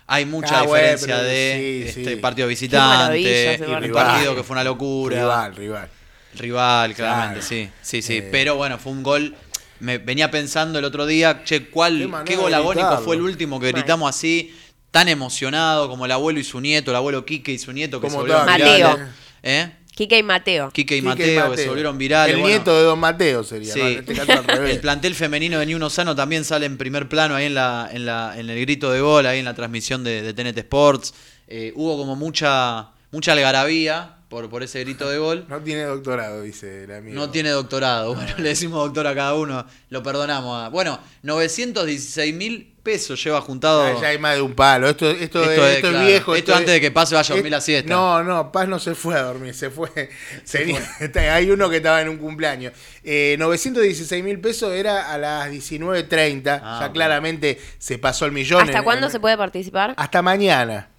[0.08, 2.16] hay mucha Ah, diferencia de sí, este sí.
[2.18, 3.20] partido visitante,
[3.54, 3.78] ese y partido.
[3.78, 4.06] un Rival.
[4.06, 5.18] partido que fue una locura.
[5.18, 5.90] Rival, rival.
[6.36, 7.48] Rival, claramente, Claro.
[7.48, 8.18] sí, sí, sí.
[8.18, 8.30] Eh.
[8.32, 9.36] Pero bueno, fue un gol.
[9.80, 13.22] Me venía pensando el otro día, che, Qué ¿cuál, qué, de gol agónico fue el
[13.22, 14.56] último que gritamos así,
[14.92, 18.10] tan emocionado como el abuelo y su nieto, el abuelo Quique y su nieto que
[18.10, 18.28] se Como?
[18.46, 18.98] Mateo.
[19.44, 19.70] ¿Eh?
[19.96, 20.72] Quique y Mateo.
[20.72, 22.36] Quique y Quique Mateo, que se volvieron virales.
[22.36, 22.56] El bueno.
[22.56, 23.80] nieto de Don Mateo sería, Sí.
[23.80, 23.88] ¿no?
[23.88, 24.72] en este caso al revés.
[24.76, 27.90] El plantel femenino de Ni Uno Sano también sale en primer plano ahí en la,
[27.92, 31.14] en la, en el grito de gol, ahí en la transmisión de, de TNT Sports.
[31.48, 35.46] Eh, hubo como mucha, mucha algarabía por, por ese grito de gol.
[35.48, 37.16] No tiene doctorado, dice el amigo.
[37.16, 38.14] No tiene doctorado.
[38.16, 39.66] Bueno, le decimos doctor a cada uno.
[39.90, 40.62] Lo perdonamos.
[40.62, 43.82] a- Bueno, 916 mil pesos lleva juntado.
[43.84, 44.90] Ah, ya hay más de un palo.
[44.90, 46.36] Esto, esto, Esto es, viejo.
[46.36, 47.90] Esto antes de que Paz se vaya a dormir la siesta.
[47.90, 49.90] No, no, Paz no se fue a dormir, se fue.
[51.32, 52.74] Hay uno que estaba en un cumpleaños.
[53.06, 56.60] Eh, 916 mil pesos era a las 19.30.
[56.62, 58.62] Ah, ya claramente se pasó el millón.
[58.64, 59.94] ¿Hasta en- cuándo en- se puede participar?
[59.98, 60.90] Hasta mañana.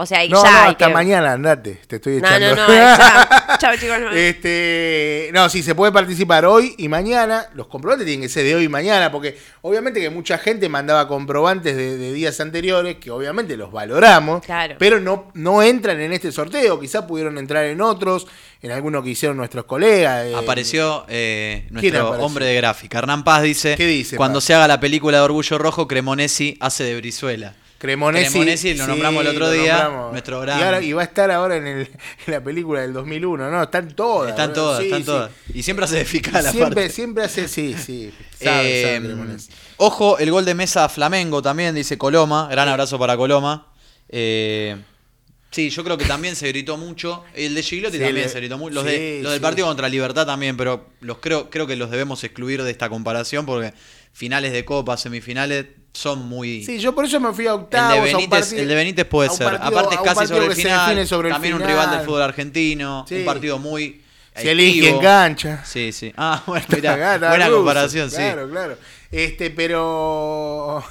[0.00, 1.80] O sea, y No, ya no, hasta que- mañana, andate.
[1.88, 2.54] Te estoy No, echando.
[2.54, 3.56] no, no, ya.
[3.58, 3.98] Chao, chicos.
[4.00, 4.12] no.
[4.12, 7.46] Este, no, sí, se puede participar hoy y mañana.
[7.54, 11.08] Los comprobantes tienen que ser de hoy y mañana, porque obviamente que mucha gente mandaba
[11.08, 14.76] comprobantes de, de días anteriores, que obviamente los valoramos, Claro.
[14.78, 16.78] pero no, no entran en este sorteo.
[16.78, 18.28] Quizás pudieron entrar en otros,
[18.62, 20.26] en algunos que hicieron nuestros colegas.
[20.26, 22.26] eh, Apareció eh, ¿Quién nuestro apareció?
[22.26, 22.98] hombre de gráfica.
[22.98, 24.44] Hernán Paz dice: ¿Qué dice, Cuando Paz?
[24.44, 27.54] se haga la película de Orgullo Rojo, Cremonesi hace de Brizuela.
[27.78, 30.12] Cremonesi, Cremonesi, lo nombramos el otro día, nombramos.
[30.12, 31.80] nuestro y, gran- ahora- y va a estar ahora en, el-
[32.26, 33.62] en la película del 2001, ¿no?
[33.62, 34.30] Están todas.
[34.30, 35.06] Están todas, Sí, están sí.
[35.06, 35.30] todas.
[35.54, 36.90] Y siempre hace de fiscal Siempre, aparte.
[36.90, 38.12] siempre hace, sí, sí.
[38.42, 39.36] Sabe, Eh, sabe
[39.78, 42.48] ojo, el gol de mesa a Flamengo también, dice Coloma.
[42.50, 43.72] Gran abrazo para Coloma.
[44.08, 44.76] Eh,
[45.50, 47.24] sí, yo creo que también se gritó mucho.
[47.34, 48.74] El de Gigliotti también le- se gritó mucho.
[48.74, 52.22] Los, de, los del partido contra Libertad también, pero los creo, creo que los debemos
[52.24, 53.72] excluir de esta comparación porque
[54.12, 56.62] finales de Copa, semifinales, son muy.
[56.64, 57.92] Sí, yo por eso me fui a el, octavos.
[57.92, 59.46] de a un Benítez, partido- el de Benítez puede ser.
[59.46, 61.06] partido- Aparte es casi sobre el final.
[61.06, 63.04] sobre el también un rival del fútbol argentino.
[63.08, 63.16] Sí.
[63.16, 64.02] Un partido muy.
[64.36, 65.64] Se elige en cancha.
[65.64, 66.12] Sí, sí.
[66.16, 68.16] Ah, bueno, mirá, buena comparación, sí.
[68.16, 68.76] Claro, claro.
[69.10, 70.84] Este, pero.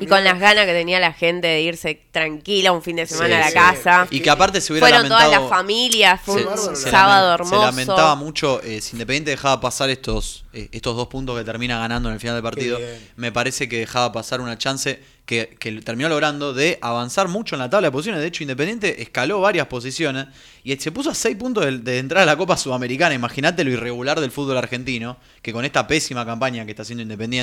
[0.00, 3.28] Y con las ganas que tenía la gente de irse tranquila un fin de semana
[3.28, 3.54] Sí, a la sí.
[3.54, 4.06] casa.
[4.10, 5.48] Y que aparte se hubiera Fueron todas lamentado.
[5.48, 7.60] las familias, fue se, un se- se sábado hermoso.
[7.60, 11.78] Se lamentaba mucho eh, si Independiente dejaba pasar estos, eh, estos dos puntos que termina
[11.78, 12.78] ganando en el final del partido.
[13.16, 17.60] Me parece que dejaba pasar una chance que, que terminó logrando de avanzar mucho en
[17.60, 18.20] la tabla de posiciones.
[18.22, 20.26] De hecho, Independiente escaló varias posiciones
[20.64, 23.14] y se puso a seis puntos de, de entrar a la Copa Sudamericana.
[23.14, 27.37] Imagínate lo irregular del fútbol argentino, que con esta pésima campaña que está haciendo Independiente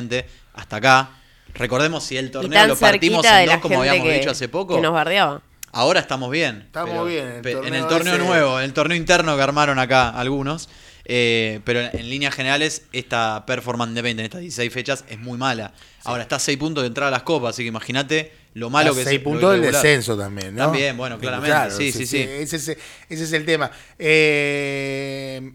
[0.53, 1.09] hasta acá.
[1.53, 4.75] Recordemos si el torneo lo partimos de en dos, como habíamos que, dicho hace poco.
[4.75, 5.41] que nos bardeaba.
[5.71, 6.63] Ahora estamos bien.
[6.65, 9.41] Estamos pero- bien, el pe- En el torneo ese- nuevo, en el torneo interno que
[9.41, 10.69] armaron acá algunos.
[11.07, 15.37] eh, pero en, en líneas generales, esta performance independiente en estas 16 fechas es muy
[15.37, 15.71] mala.
[16.03, 18.95] Ahora está a 6 puntos de entrar a las copas, así que imagínate lo malo
[18.95, 19.07] que es.
[19.09, 20.63] seis lo puntos del descenso también, ¿no?
[20.63, 22.21] También, bueno, claramente, sí, sí, sí.
[22.23, 22.69] Ese, es-
[23.09, 23.69] ese es el tema.
[23.99, 25.51] Eh,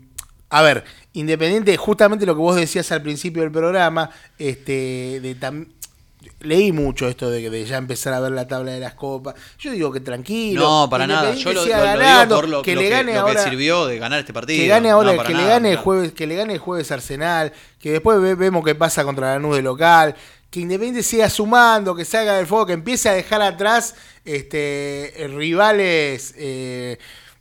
[0.51, 5.67] a ver, Independiente, justamente lo que vos decías al principio del programa, este, de tam-
[6.41, 9.35] leí mucho esto de, de ya empezar a ver la tabla de las copas.
[9.59, 10.61] Yo digo que tranquilo.
[10.61, 11.35] No, para nada.
[11.35, 13.45] Yo lo, lo- lo digo ganando, por lo que le que, gane lo que ahora.
[13.45, 14.61] sirvió de ganar este partido.
[14.63, 17.53] Que gane ahora, No, que le gane el jueves, que le gane el jueves Arsenal,
[17.81, 20.15] que después ve- vemos qué pasa contra la nube local,
[20.51, 23.95] que Independiente siga sumando, que salga del fuego, que empiece a dejar atrás
[24.25, 26.99] este rivales eh,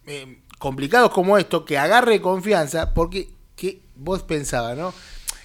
[0.07, 4.93] eh, complicados como esto, que agarre confianza, porque que vos pensabas, ¿no?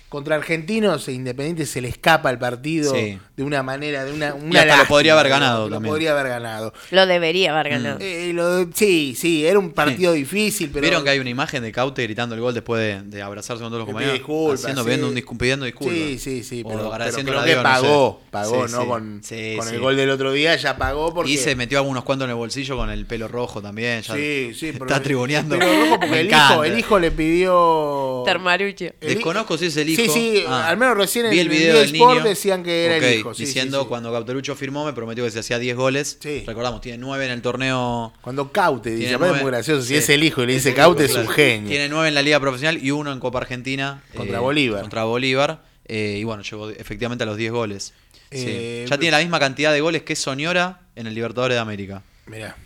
[0.08, 3.18] Contra Argentinos, e Independiente se le escapa el partido Sí.
[3.36, 5.90] De una manera, de una, una hasta lo podría haber ganado Lo también.
[5.90, 6.72] podría haber ganado.
[6.92, 7.98] Lo debería haber ganado.
[8.00, 11.62] Eh, lo de- sí, sí, era un partido difícil, pero Vieron que hay una imagen
[11.62, 14.18] de Caute gritando el gol después de, de abrazarse con todos los compañeros.
[14.18, 14.86] disculpas, haciendo, sí.
[14.86, 15.96] pidiendo, un discu- pidiendo disculpas.
[15.96, 17.80] Sí, sí, sí, O pero, pero agradeciendo creo a que Dios, no sé.
[17.82, 18.82] pagó, pagó, Sí, ¿no?
[18.82, 18.86] sí.
[18.88, 19.74] Con, Sí, con sí.
[19.74, 21.32] el gol del otro día ya pagó porque...
[21.32, 24.02] Y se metió algunos cuantos en el bolsillo con el pelo rojo también.
[24.02, 25.58] Ya Sí, sí, pero- está tribuneando.
[25.58, 28.22] Pero rojo porque el hijo, el hijo le pidió...
[28.26, 30.02] Hi- Desconozco si es el hijo.
[30.02, 30.68] Sí, sí, Ah.
[30.68, 32.24] al menos recién Vi en el el video del Sport niño.
[32.24, 33.23] decían que era el hijo.
[33.32, 33.88] Sí, diciendo sí, sí.
[33.88, 36.18] cuando Cauterucho firmó, me prometió que se hacía 10 goles.
[36.20, 36.42] Sí.
[36.46, 38.12] Recordamos, tiene 9 en el torneo.
[38.20, 41.14] Cuando Caute dice, es muy gracioso, si es el hijo y le dice Caute es
[41.14, 41.68] un genio.
[41.70, 44.02] Tiene 9 en la Liga Profesional y uno en Copa Argentina.
[44.16, 44.80] Contra eh, Bolívar.
[44.82, 45.62] Contra Bolívar.
[45.86, 47.94] eh, y bueno, llegó efectivamente a los 10 goles.
[48.30, 48.44] Sí.
[48.48, 52.02] Eh, ya tiene la misma cantidad de goles que Soñora en el Libertadores de América.
[52.26, 52.56] Mirá.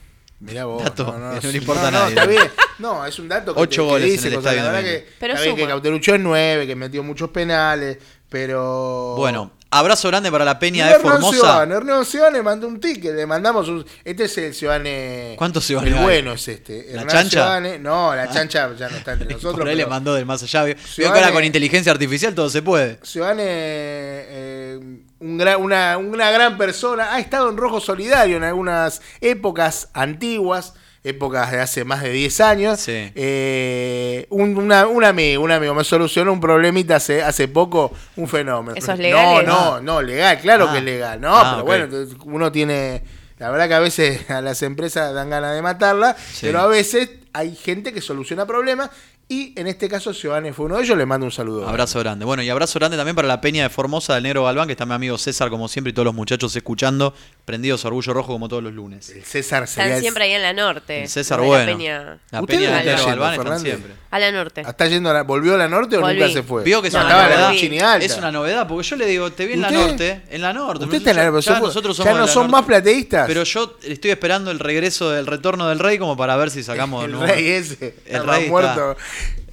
[0.40, 0.82] Mirá vos.
[0.84, 2.14] Dato no, no, no le importa no, no, nadie.
[2.14, 2.50] está bien.
[2.78, 4.82] No, es un dato que, Ocho te- que goles en dice el estadio La verdad
[4.88, 5.06] que.
[5.18, 5.66] Pero está bien que.
[5.66, 9.14] Cauterucho es nueve, que metió muchos penales, pero...
[9.16, 11.32] Bueno, abrazo grande para la Peña de Formosa.
[11.38, 13.84] Ciudadano, Hernán Ciudadano le mandó un ticket, le mandamos un...
[14.04, 15.34] Este es el Ciudadane...
[15.36, 16.86] ¿Cuántos Ciudadanes El bueno es este.
[16.92, 17.60] ¿La Hernán chancha?
[17.60, 19.58] Ciudadane- no, la chancha ya no está entre nosotros.
[19.58, 20.64] Por ahí le pero mandó del más allá.
[20.64, 22.98] Veo veo que Ciudadane- ahora con inteligencia artificial todo se puede.
[23.02, 24.80] Ciudadane, eh,
[25.20, 30.74] un gran- una, una gran persona, ha estado en Rojo Solidario en algunas épocas antiguas,
[31.04, 32.80] épocas de hace más de 10 años.
[32.80, 33.10] Sí.
[33.14, 38.28] Eh, un, una- un amigo, un amigo me solucionó un problemita hace, hace poco, un
[38.28, 38.76] fenómeno.
[38.76, 39.46] ¿Eso es No, legal?
[39.46, 40.72] no, no, legal, claro Ah.
[40.72, 41.20] que es legal.
[41.20, 43.02] No, Ah, pero bueno, uno tiene...
[43.38, 46.46] La verdad que a veces a las empresas dan ganas de matarla, Sí.
[46.46, 48.90] pero a veces hay gente que soluciona problemas
[49.30, 51.68] y en este caso Ciudadane fue uno de ellos, le mando un saludo.
[51.68, 52.24] Abrazo grande.
[52.24, 54.86] Bueno, y abrazo grande también para la Peña de Formosa del Negro Galván, que está
[54.86, 57.12] mi amigo César, como siempre, y todos los muchachos escuchando,
[57.44, 59.10] prendidos a Orgullo Rojo como todos los lunes.
[59.10, 61.02] El César sería Están el- siempre ahí en la norte.
[61.02, 61.76] El César, de la bueno.
[61.76, 62.18] Peña.
[62.30, 63.74] La ¿Ustedes Peña del Negro yendo, Galván están Fernández?
[63.76, 63.92] siempre.
[64.10, 64.60] A la norte.
[64.62, 66.14] ¿Está yendo a la- ¿Volvió a la norte o Volví.
[66.18, 66.64] nunca se fue?
[66.64, 68.02] Vio que es No, una en la novedad.
[68.02, 70.84] Es una novedad, porque yo le digo, te vi en la norte, en la norte.
[70.84, 72.52] Usted está en la ya- norte, ya nosotros ya somos no de la son norte.
[72.52, 73.26] más plateístas.
[73.26, 77.02] Pero yo estoy esperando el regreso del retorno del rey como para ver si sacamos
[77.04, 77.94] de el rey ese.
[78.06, 78.96] El rey muerto.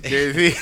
[0.35, 0.55] Sí.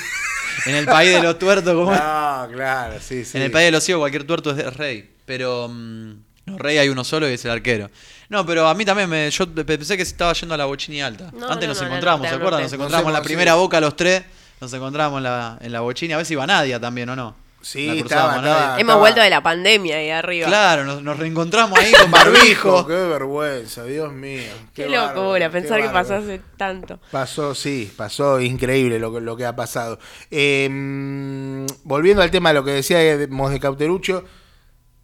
[0.66, 3.36] En el país de los tuertos, como No, claro, sí, sí.
[3.36, 5.10] En el país de los ciegos cualquier tuerto es rey.
[5.26, 6.12] Pero mm,
[6.46, 7.90] no, rey hay uno solo y es el arquero.
[8.28, 11.02] No, pero a mí también me, yo pensé que se estaba yendo a la bochini
[11.02, 11.30] alta.
[11.32, 12.62] No, Antes no, nos encontramos, ¿se acuerdan?
[12.62, 14.22] Nos No encontramos en la cómo primera boca los tres.
[14.60, 16.14] Nos encontramos en la, en la bochini.
[16.14, 17.43] A ver si iba Nadia también o no.
[17.64, 20.46] Sí, estaba, estaba- Hemos vuelto de la pandemia ahí arriba.
[20.48, 22.86] Claro, nos, nos reencontramos ahí con barbijo.
[22.86, 24.42] Qué vergüenza, Dios mío.
[24.74, 27.00] Qué, locura, qué pensar que pasó hace tanto.
[27.10, 29.98] Pasó, sí, pasó increíble lo, que- lo que ha pasado.
[30.30, 34.24] Eh, mm, volviendo al tema de lo que decíamos de Cauterucho,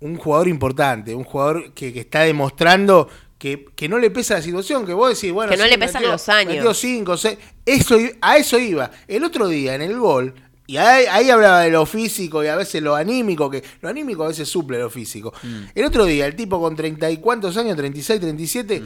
[0.01, 4.43] un jugador importante, un jugador que, que está demostrando que, que no le pesa la
[4.43, 6.57] situación, que vos decís, bueno, Que no sí, le pesan los años.
[6.57, 8.91] Metió cinco, seis, eso, a eso iba.
[9.09, 10.35] El otro día en el gol,
[10.71, 14.23] y ahí, ahí hablaba de lo físico y a veces lo anímico, que lo anímico
[14.23, 15.35] a veces suple lo físico.
[15.43, 15.63] Mm.
[15.75, 18.83] El otro día, el tipo con treinta y cuántos años, 36, 37,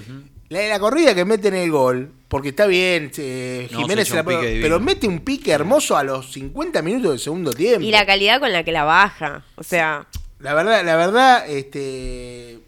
[0.48, 4.24] la, la corrida que mete en el gol, porque está bien, eh, Jiménez se la
[4.24, 7.82] pique pero mete un pique hermoso a los 50 minutos del segundo tiempo.
[7.82, 9.44] Y la calidad con la que la baja.
[9.56, 10.06] O sea,
[10.38, 12.60] La verdad, la verdad, este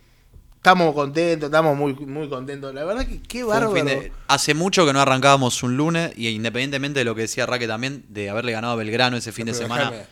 [0.66, 2.74] estamos contentos, estamos muy, muy contentos.
[2.74, 3.72] La verdad que qué bárbaro.
[3.72, 7.68] de- hace mucho que no arrancábamos un lunes y independientemente de lo que decía Raque
[7.68, 10.08] también, de haberle ganado a Belgrano ese fin de semana, déjame.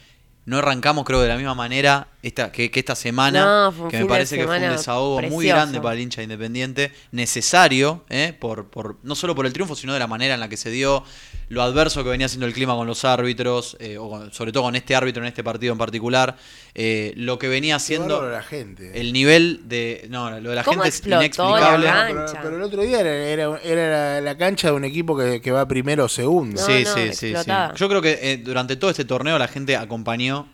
[0.46, 4.06] no arrancamos creo de la misma manera esta, que, que esta semana, No, que me
[4.06, 8.34] parece que fue un desahogo muy grande para el hincha independiente, necesario, ¿eh?
[8.38, 10.70] por, por, no solo por el triunfo, sino de la manera en la que se
[10.70, 11.04] dio,
[11.48, 14.62] lo adverso que venía siendo el clima con los árbitros, eh, o con- sobre todo
[14.62, 16.36] con este árbitro en este partido en particular,
[16.74, 18.98] eh, lo que venía siendo la gente.
[19.00, 20.06] el nivel de...
[20.10, 21.90] No, lo de la ¿Cómo gente es inexplicable.
[22.08, 25.40] pero, pero el otro día era, era- era la, la cancha de un equipo que,
[25.40, 26.60] que va primero o segundo.
[26.60, 27.26] No, sí, no, sí, sí, sí.
[27.28, 27.74] explotada.
[27.74, 30.48] Yo creo que eh, durante todo este torneo la gente acompañó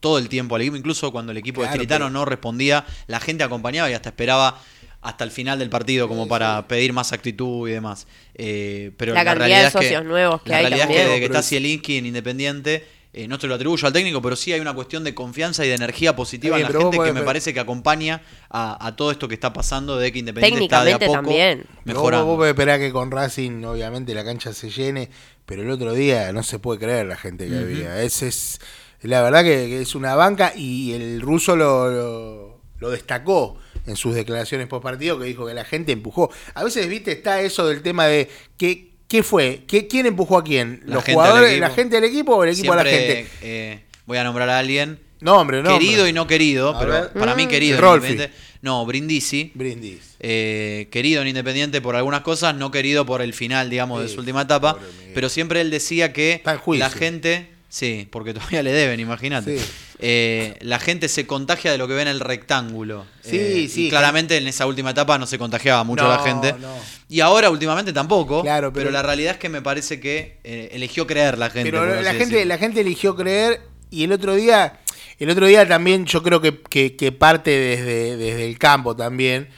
[0.00, 2.84] todo el tiempo al equipo, incluso cuando el equipo Claro, de Tiritano pero- no respondía,
[3.06, 4.60] la gente acompañaba y hasta esperaba
[5.00, 8.06] hasta el final del partido como para pedir más actitud y demás.
[8.34, 10.80] Eh, pero La la, cantidad realidad de es que- socios nuevos que la hay realidad
[10.86, 11.00] también.
[11.00, 13.92] es que desde que está es- Zielinski en Independiente, eh, no se lo atribuyo al
[13.92, 16.82] técnico, pero sí hay una cuestión de confianza y de energía positiva en la vos
[16.82, 20.18] gente que me parece que acompaña a, a todo esto que está pasando de que
[20.18, 21.64] Independiente está de a poco también.
[21.84, 22.26] Pero mejorando.
[22.26, 25.10] Vos, vos esperar que con Racing, obviamente, la cancha se llene,
[25.46, 28.02] pero el otro día no se puede creer la gente que había.
[28.02, 28.60] Es, es,
[29.02, 33.56] la verdad que, que es una banca y el ruso lo, lo, lo destacó
[33.86, 36.30] en sus declaraciones post partido, que dijo que la gente empujó.
[36.54, 40.44] A veces, viste, está eso del tema de que, qué fue, ¿Qué, quién empujó a
[40.44, 43.30] quién, los jugadores, la gente del equipo o el equipo a la Siempre, gente.
[43.42, 45.70] eh, voy a nombrar a alguien No, hombre, no.
[45.70, 47.12] querido y no querido, A pero ver.
[47.12, 47.48] para mí Mm.
[47.48, 47.80] querido.
[47.80, 48.18] Rolfi.
[48.60, 49.52] No, Brindisi.
[49.54, 50.16] Brindis.
[50.18, 54.18] eh, querido en Independiente por algunas cosas, no querido por el final, digamos, de su
[54.18, 54.76] última etapa.
[55.14, 56.42] Pero siempre él decía que
[56.76, 57.50] la gente.
[57.68, 59.58] Sí, porque todavía le deben, imagínate.
[59.58, 59.64] Sí.
[60.00, 63.04] Eh, la gente se contagia de lo que ve en el rectángulo.
[63.20, 66.18] Sí, Eh, sí, Y claramente en esa última etapa no se contagiaba mucho No, la
[66.20, 66.54] gente.
[66.60, 66.74] no.
[67.08, 68.42] Y ahora últimamente tampoco.
[68.42, 71.70] Claro, pero, pero- la realidad es que me parece que eh, eligió creer la gente.
[71.70, 74.78] Pero la gente, la gente eligió creer y el otro día,
[75.18, 79.48] el otro día también yo creo que, que- que parte desde, desde el campo también,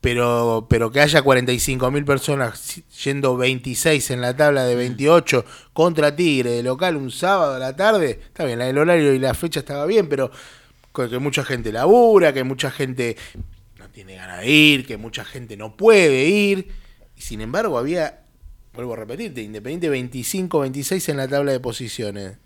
[0.00, 6.14] pero, pero que haya 45 mil personas yendo 26 en la tabla de 28 contra
[6.14, 9.60] Tigre de local un sábado a la tarde, está bien, el horario y la fecha
[9.60, 10.30] estaba bien, pero
[10.92, 13.16] que mucha gente labura, que mucha gente
[13.78, 16.68] no tiene ganas de ir, que mucha gente no puede ir,
[17.16, 18.22] y sin embargo había
[18.78, 22.36] vuelvo a repetirte, Independiente 25, 26 en la tabla de posiciones.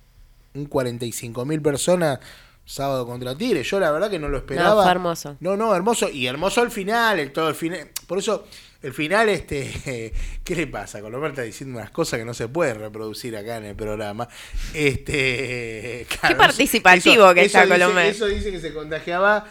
[0.55, 2.21] Un 45 mil personas
[2.65, 3.63] sábado contra Tigre.
[3.63, 4.83] Yo la verdad que no lo esperaba.
[4.83, 5.37] fue hermoso.
[5.41, 6.09] No, no, hermoso.
[6.09, 7.89] Y hermoso al final, el todo el final.
[8.07, 8.47] Por eso
[8.83, 10.13] El final, este,
[10.45, 11.01] ¿qué le pasa?
[11.01, 14.29] Colomar está diciendo unas cosas que no se pueden reproducir acá en el programa.
[14.75, 18.07] Este, claro, participativo que está dice- Colomar.
[18.07, 19.47] Eso dice que se contagiaba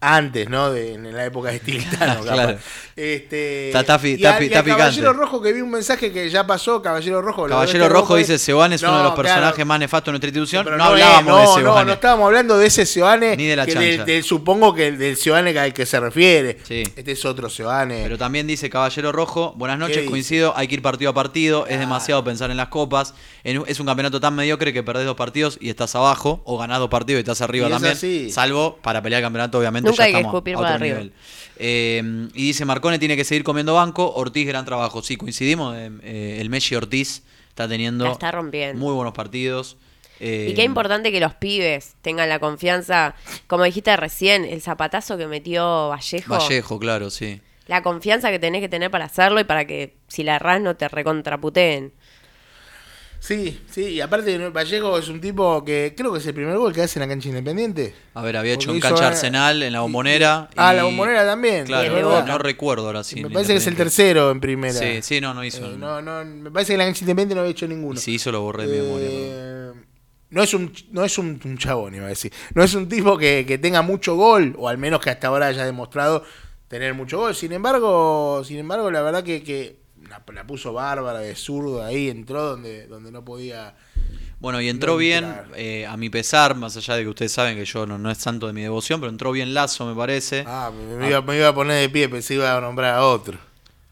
[0.00, 0.70] antes, ¿no?
[0.70, 2.32] De, en la época de Stiltano, capaz.
[2.34, 2.58] Claro.
[2.96, 4.64] Este, Está- está y a- a.
[4.64, 7.46] Caballero Rojo que vi un mensaje que ya pasó, Caballero Rojo.
[7.46, 9.28] Caballero Rojo dice, Seoane es uno de No, los claro.
[9.28, 10.64] personajes más nefastos de nuestra institución.
[10.64, 11.84] No, es, hablábamos no, de No, Seoane.
[11.86, 13.36] no estábamos hablando de ese Seoane.
[13.36, 16.58] Ni de la que del- del- supongo que el del Seoane al que se refiere.
[16.62, 16.82] Sí.
[16.96, 18.00] Este es otro Seoane.
[18.02, 21.78] Pero también dice Caballero Rojo, buenas noches, coincido, hay que ir partido a partido, es
[21.78, 25.58] demasiado pensar en las copas, en- es un campeonato tan mediocre que perdés dos partidos
[25.60, 29.20] y estás abajo, o ganás dos partidos y estás arriba Y también, salvo para pelear
[29.20, 30.96] el campeonato, obviamente Nunca ya hay que escupir para arriba.
[30.98, 31.12] nivel.
[31.58, 35.90] Eh, y dice Marcone tiene que seguir comiendo banco, Ortiz gran trabajo, sí, coincidimos, eh,
[36.02, 38.78] eh, el Messi Ortiz está teniendo La está rompiendo.
[38.78, 39.76] muy buenos partidos.
[40.20, 43.14] eh, Y qué importante que los pibes tengan la confianza,
[43.46, 47.40] como dijiste recién, el zapatazo que metió Vallejo, Vallejo, claro, sí.
[47.68, 50.76] la confianza que tenés que tener para hacerlo y para que si la errás no
[50.76, 51.92] te recontraputeen.
[53.26, 54.38] Sí, sí, y aparte.
[54.50, 57.08] Vallejo es un tipo que creo que es el primer gol que hace en la
[57.08, 57.92] cancha independiente.
[58.14, 60.48] A ver, había hecho hizo, cancha Arsenal en la bombonera.
[60.56, 61.66] Ah, y- la bombonera también.
[61.66, 63.16] Claro, no, recuerdo ahora sí.
[63.16, 64.74] me en parece que es el tercero en primera.
[64.74, 65.66] Sí, sí, no, no hizo.
[65.66, 67.98] Eh, no, no, me parece que en la cancha independiente no había hecho ninguno.
[67.98, 69.08] Y si hizo, lo borré de memoria.
[69.08, 69.72] pero- Eh,
[70.30, 72.32] no es un no es un, un chabón, iba a decir.
[72.54, 75.46] No es un tipo que, que tenga mucho gol, o al menos que hasta ahora
[75.48, 76.22] haya demostrado
[76.68, 77.34] tener mucho gol.
[77.34, 82.08] Sin embargo, sin embargo, la verdad que, que la, la puso bárbara de zurdo ahí,
[82.08, 83.74] entró donde, donde no podía.
[84.38, 87.56] Bueno, y entró No bien, eh, a mi pesar, más allá de que ustedes saben
[87.56, 90.44] que yo no, no es santo de mi devoción, pero entró bien Lazo, me parece.
[90.46, 93.04] Ah, me, me iba, me iba a poner de pie, pensé iba a nombrar a
[93.04, 93.38] otro,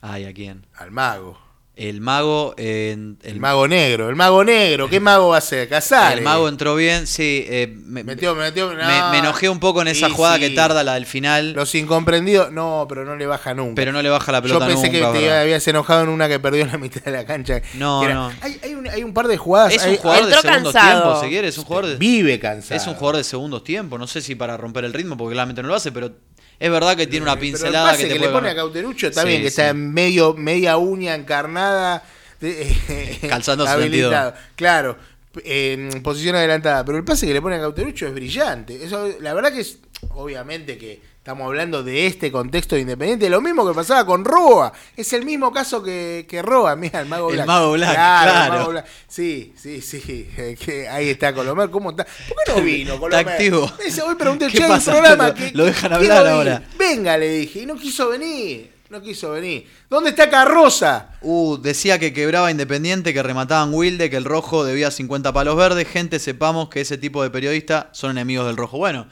[0.02, 0.66] Ay, ¿a quién?
[0.74, 1.38] al mago.
[1.76, 2.54] El mago.
[2.56, 5.68] en- El, mago negro, el mago negro, ¿qué mago va a ser?
[5.68, 6.18] Casares.
[6.18, 7.44] El mago entró bien, sí.
[7.48, 9.10] eh, me, Metió, metió, me- no.
[9.10, 10.42] me enojé un poco en esa Sí, jugada sí.
[10.42, 13.74] que tarda, la del final, Los incomprendidos, no, pero no le baja nunca.
[13.74, 14.92] pero no le baja la Yo pelota pensé nunca.
[15.12, 15.40] que te ¿verdad?
[15.40, 17.60] habías enojado en una que perdió en la mitad de la cancha.
[17.74, 18.32] No, era- no.
[18.40, 19.72] Hay, hay un, hay un par de jugadas.
[19.74, 21.02] Es un hay- jugador de Entró segundos cansado.
[21.02, 22.80] tiempos, si quieres, es un jugador de, Vive cansado.
[22.80, 25.60] es un jugador de segundos tiempos, no sé si para romper el ritmo, porque claramente
[25.62, 26.12] no lo hace, pero
[26.58, 28.54] es verdad que tiene una Pero el pincelada pase que te que, le pone a.
[28.54, 29.60] Cauterucho está Sí, bien, que sí.
[29.60, 32.02] está en medio, media uña encarnada.
[32.40, 34.34] de- Calzando su.
[34.56, 34.96] Claro,
[35.44, 36.84] en posición adelantada.
[36.84, 38.84] Pero el pase que le pone a Cauterucho es brillante.
[38.84, 39.78] Eso, la verdad que es,
[40.10, 43.30] obviamente que estamos hablando de este contexto de Independiente.
[43.30, 44.72] Lo mismo que pasaba con Roa.
[44.96, 46.76] Es el mismo caso que, que Roa.
[46.76, 47.46] Mira, el Mago El Black.
[47.46, 48.52] Mago Black, el claro.
[48.58, 48.86] Mago Black.
[49.08, 50.28] Sí, sí, sí.
[50.36, 51.70] eh, que ahí está Colomar.
[51.70, 52.04] ¿Cómo está?
[52.04, 53.28] ¿Por qué no vino Está Colomar?
[53.28, 53.72] activo.
[53.84, 54.92] Ese, Hoy pregunté, ¿Qué che, pasa?
[54.92, 56.62] programa Lo- que lo dejan hablar ahora.
[56.78, 57.60] Venga, le dije.
[57.60, 58.73] Y no quiso venir.
[58.94, 59.66] No quiso venir.
[59.90, 61.08] ¿Dónde está Carroza?
[61.20, 65.88] Uh, decía que quebraba Independiente, que remataban Wilde, que el rojo debía 50 palos verdes.
[65.88, 68.78] Gente, sepamos que ese tipo de periodistas son enemigos del rojo.
[68.78, 69.08] Bueno,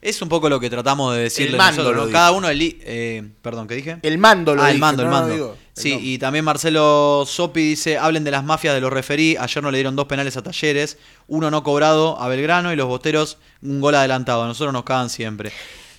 [0.00, 2.12] es un poco lo que tratamos de decirle El mando nosotros.
[2.12, 2.48] Cada uno.
[2.48, 3.98] eli- eh, perdón, ¿qué dije?
[4.02, 5.34] El mando lo ah, el dije, mando, el no mando.
[5.34, 5.56] digo.
[5.74, 9.36] El sí, y también Marcelo Sopi dice: hablen de las mafias de los referí.
[9.36, 12.86] Ayer no le dieron dos penales a Talleres, uno no cobrado a Belgrano y los
[12.86, 14.44] bosteros un gol adelantado.
[14.44, 15.50] A nosotros nos cagan siempre.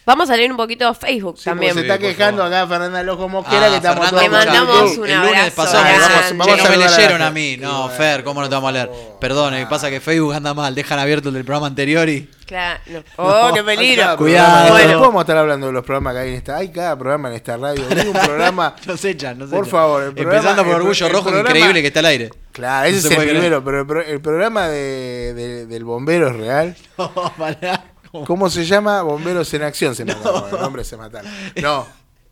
[0.10, 1.76] Vamos a leer un poquito de Facebook Sí, también.
[1.76, 4.98] se está Sí, quejando acá Fernanda Lojo Mosquera Ah, que estamos Fernanda, todos Le mandamos
[4.98, 5.08] un.
[5.08, 7.58] El lunes pasado Vamos- vamos "Che, a no me leyeron a mí.
[7.58, 8.88] No, Bueno, Fer, ¿cómo no te vamos a leer?
[8.90, 10.74] por Perdón, eh, pasa que Facebook anda mal.
[10.74, 12.28] Dejan abierto el del programa anterior y.
[12.48, 12.80] Claro.
[12.88, 13.04] no.
[13.18, 14.18] Oh, qué peligro.
[14.18, 14.72] Cuidado.
[14.72, 14.94] Bueno.
[14.94, 16.58] No podemos estar hablando de los programas que hay en esta.
[16.58, 17.84] Hay cada programa en esta radio.
[17.88, 18.76] Hay un programa.
[18.88, 19.70] Nos echan, nos Por echan.
[19.72, 22.30] favor, el programa- Empezando por el Orgullo el Rojo, programa- increíble que está al aire.
[22.52, 26.36] Claro, ese es el primero, pero el, pro- el programa de, de- del bombero es
[26.36, 26.76] real.
[26.98, 27.84] No, pará.
[28.26, 29.02] ¿Cómo se llama?
[29.04, 30.46] Bomberos en acción se mataron.
[30.54, 31.32] El nombre se mataron.
[31.62, 31.88] No,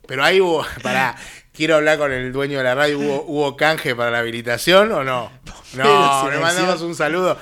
[0.07, 0.65] pero ahí hubo.
[0.81, 1.15] Pará,
[1.53, 2.99] quiero hablar con el dueño de la radio.
[2.99, 5.31] ¿Hubo, hubo canje para la habilitación o no?
[5.73, 7.37] No, le mandamos un saludo.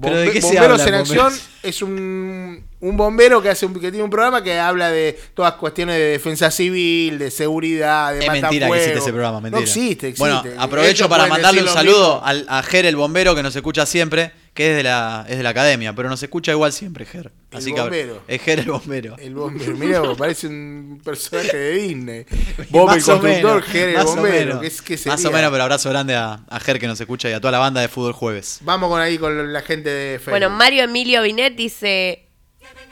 [0.00, 1.32] ¿Pero de Bombe- qué se Bomberos habla, en acción
[1.64, 5.54] es un, un bombero que hace un, que tiene un programa que habla de todas
[5.54, 9.58] cuestiones de defensa civil, de seguridad, de Es mentira que existe ese programa, mentira.
[9.58, 10.18] No existe, existe.
[10.20, 13.86] Bueno, aprovecho Ellos para mandarle un saludo al, a Ger, el bombero, que nos escucha
[13.86, 17.30] siempre, que es de la, es de la academia, pero nos escucha igual siempre, Ger.
[17.52, 19.16] El Así que es Ger el bombero.
[19.16, 22.26] El bombero, mira, vos, parece un personaje de Disney.
[22.70, 24.56] Bob el Más o constructor, menos, Ger el o bombero.
[24.56, 24.60] menos.
[24.60, 27.30] ¿Qué, es- qué Más o menos, pero abrazo grande a, a Ger que nos escucha
[27.30, 28.58] y a toda la banda de Fútbol Jueves.
[28.62, 30.32] Vamos con ahí con la gente de Facebook.
[30.32, 32.26] Bueno, Mario Emilio Binet dice.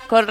[0.06, 0.24] Con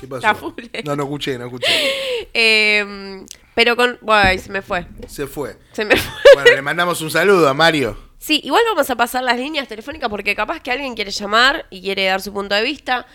[0.00, 0.54] ¿Qué pasó?
[0.82, 1.66] No, no escuché, no escuché.
[2.32, 3.22] eh,
[3.54, 3.98] pero con.
[4.00, 4.86] Guay, se me fue.
[5.08, 5.58] Se fue.
[5.72, 6.10] Se me fue.
[6.36, 8.09] Bueno, le mandamos un saludo a Mario.
[8.20, 11.80] Sí, igual vamos a pasar las líneas telefónicas porque capaz que alguien quiere llamar y
[11.80, 13.06] quiere dar su punto de vista.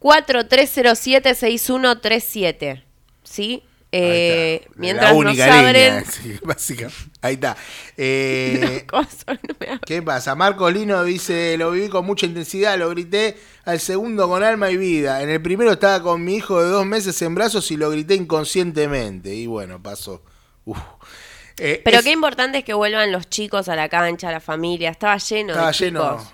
[0.00, 2.82] 4307-6137.
[3.22, 3.62] ¿Sí?
[3.92, 6.04] Eh, mientras la única nos línea, abren.
[6.10, 6.98] sí, básicamente.
[7.20, 7.56] Ahí está.
[7.96, 9.06] Eh, no
[9.60, 9.78] me.
[9.86, 10.34] ¿Qué pasa?
[10.34, 14.76] Marco Lino dice, lo viví con mucha intensidad, lo grité al segundo con alma y
[14.76, 15.22] vida.
[15.22, 18.16] En el primero estaba con mi hijo de dos meses en brazos y lo grité
[18.16, 19.32] inconscientemente.
[19.32, 20.24] Y bueno, pasó.
[20.64, 20.80] Uf.
[21.58, 24.90] Eh, Pero es- qué importante es que vuelvan los chicos a la cancha, la familia.
[24.90, 26.00] Estaba lleno Estaba de lleno.
[26.18, 26.32] chicos.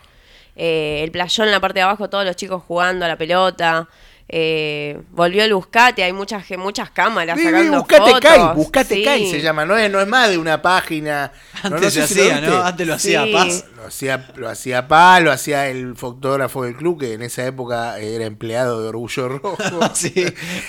[0.57, 3.89] Eh, el playón en la parte de abajo, todos los chicos jugando a la pelota.
[4.33, 8.21] Eh, volvió el Buscate, hay muchas muchas cámaras Sí, sí, sacando buscate fotos.
[8.21, 9.05] Kai, buscate Sí.
[9.05, 11.33] Kai se llama, no es, no es más de una página.
[11.65, 12.41] No, Antes no se sé hacía.
[12.41, 12.63] ¿no?
[12.63, 13.33] Antes lo hacía Sí.
[13.33, 13.65] Paz.
[13.81, 17.99] Lo hacía, lo hacía Paz, lo hacía el fotógrafo del club, que en esa época
[17.99, 19.57] era empleado de Orgullo Rojo.
[19.95, 20.13] Sí,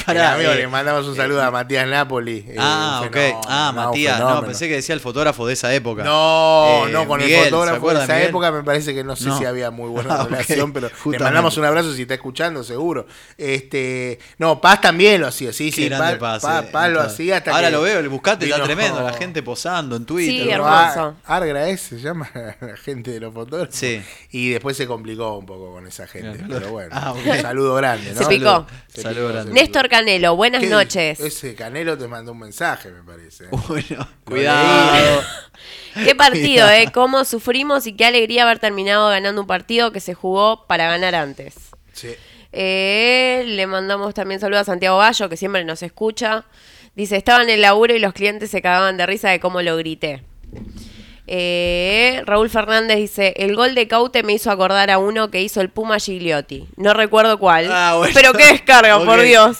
[0.05, 2.45] Para amigo, eh, le mandamos un saludo a Matías Napoli.
[2.47, 3.13] eh, Ah, un ok.
[3.13, 4.17] fenómeno, Ah, Matías.
[4.19, 4.47] No, fenómeno.
[4.47, 6.03] pensé que decía el fotógrafo de esa época.
[6.05, 8.29] No, Eh, no, con Miguel, el ¿se fotógrafo de esa Miguel?
[8.29, 9.37] época me parece que no sé No.
[9.37, 11.23] si había muy buena Ah, relación, pero le justamente.
[11.25, 13.05] mandamos un abrazo si está escuchando, seguro.
[13.37, 16.89] Este, no, Paz también lo hacía, sí, Qué sí, grande Paz, Paz, Paz, eh, Paz
[16.91, 19.95] lo hacía hasta Ahora que lo veo, el Buscate está vino- tremendo, la gente posando
[19.97, 20.43] en Twitter.
[20.43, 20.53] Sí, ¿no?
[20.53, 21.15] hermoso.
[21.25, 22.29] Ar- Argra es, se llama
[22.61, 23.73] la gente de los fotógrafos.
[23.73, 23.99] Sí.
[24.29, 26.53] Y después se complicó un poco con esa gente, Claro.
[26.53, 26.89] pero bueno.
[26.93, 27.13] Ah.
[27.13, 28.17] Un saludo grande, ¿no?
[28.21, 28.67] Se picó.
[28.87, 29.53] Se Saludo picó, grande.
[29.53, 29.89] Néstor.
[29.89, 31.19] Canelo, buenas ¿Qué noches.
[31.19, 33.45] Ese Canelo te mandó un mensaje, me parece.
[33.67, 35.21] Bueno, cuidado.
[36.05, 36.89] Qué partido, ¿eh?
[36.93, 41.15] Cómo sufrimos y qué alegría haber terminado ganando un partido que se jugó para ganar
[41.15, 41.55] antes.
[41.93, 42.09] Sí.
[42.53, 46.45] Eh, le mandamos también saludos a Santiago Gallo, que siempre nos escucha.
[46.95, 49.77] Dice, estaba en el laburo y los clientes se cagaban de risa de cómo lo
[49.77, 50.23] grité.
[51.33, 55.61] Eh, Raúl Fernández dice, el gol de Caute me hizo acordar a uno que hizo
[55.61, 56.67] el Puma Gigliotti.
[56.75, 57.69] No recuerdo cuál.
[57.71, 58.13] Ah, bueno.
[58.19, 59.21] Pero qué descarga, por.
[59.21, 59.57] Dios.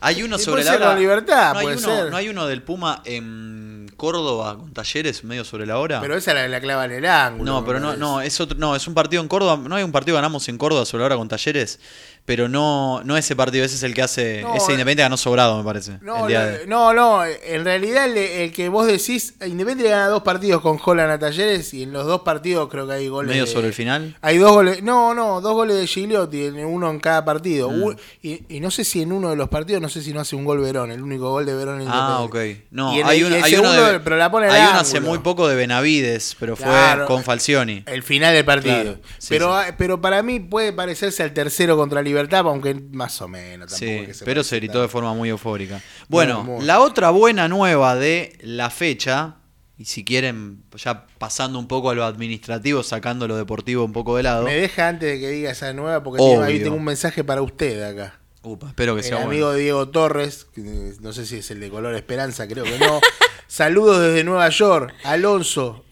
[0.00, 0.96] Hay uno sobre la hora.
[0.96, 2.10] libertad, no hay uno, ser.
[2.10, 6.00] No hay uno del Puma en Córdoba con talleres medio sobre la hora.
[6.00, 7.52] Pero esa la, la clava en el ángulo.
[7.52, 9.56] no, pero no, no, es otro, no, es un partido en Córdoba.
[9.56, 11.78] No hay un partido que ganamos en Córdoba sobre la hora con talleres,
[12.24, 15.16] pero no, no ese partido, ese es el que hace, No, ese eh, Independiente ganó
[15.16, 15.98] sobrado, me parece.
[16.00, 19.90] No, el día no, de- no, no, en realidad el, el que vos decís, Independiente
[19.90, 23.08] gana dos partidos con Holland a Talleres y en los dos partidos creo que hay
[23.08, 23.28] goles.
[23.30, 24.16] medio de- sobre el final.
[24.22, 27.70] Hay dos goles, no, no, dos goles de Gigliotti, uno en cada partido.
[27.70, 27.82] Mm.
[27.82, 30.20] U- Y, y no sé si en uno de los partidos, no sé si no
[30.20, 32.36] hace un gol Verón, el único gol de Verón en Ah, ok.
[32.70, 34.80] No, Y en hay el- el hay uno segundo, de, pero la pone hay uno
[34.80, 37.06] hace muy poco de Benavides, pero fue Claro.
[37.06, 37.82] con Falcioni.
[37.86, 38.80] El final del partido.
[38.82, 39.52] Claro, sí, pero, sí.
[39.68, 42.13] ah, pero para mí puede parecerse al tercero contra Libertad,
[42.50, 43.70] aunque más o menos.
[43.70, 45.80] Tampoco Sí, que se pero se gritó de forma muy eufórica.
[46.08, 46.64] Bueno, Muy, muy.
[46.66, 49.36] la otra buena nueva de la fecha,
[49.78, 54.16] y si quieren, ya pasando un poco a lo administrativo, sacando lo deportivo un poco
[54.16, 54.44] de lado.
[54.44, 57.42] Me deja antes de que diga esa nueva, porque tengo- ahí tengo un mensaje para
[57.42, 58.18] usted acá.
[58.42, 59.58] Upa, espero que El sea amigo bueno.
[59.58, 63.00] Diego Torres, eh, no sé si es el de color esperanza, creo que no.
[63.46, 65.84] Saludos desde Nueva York, Alonso.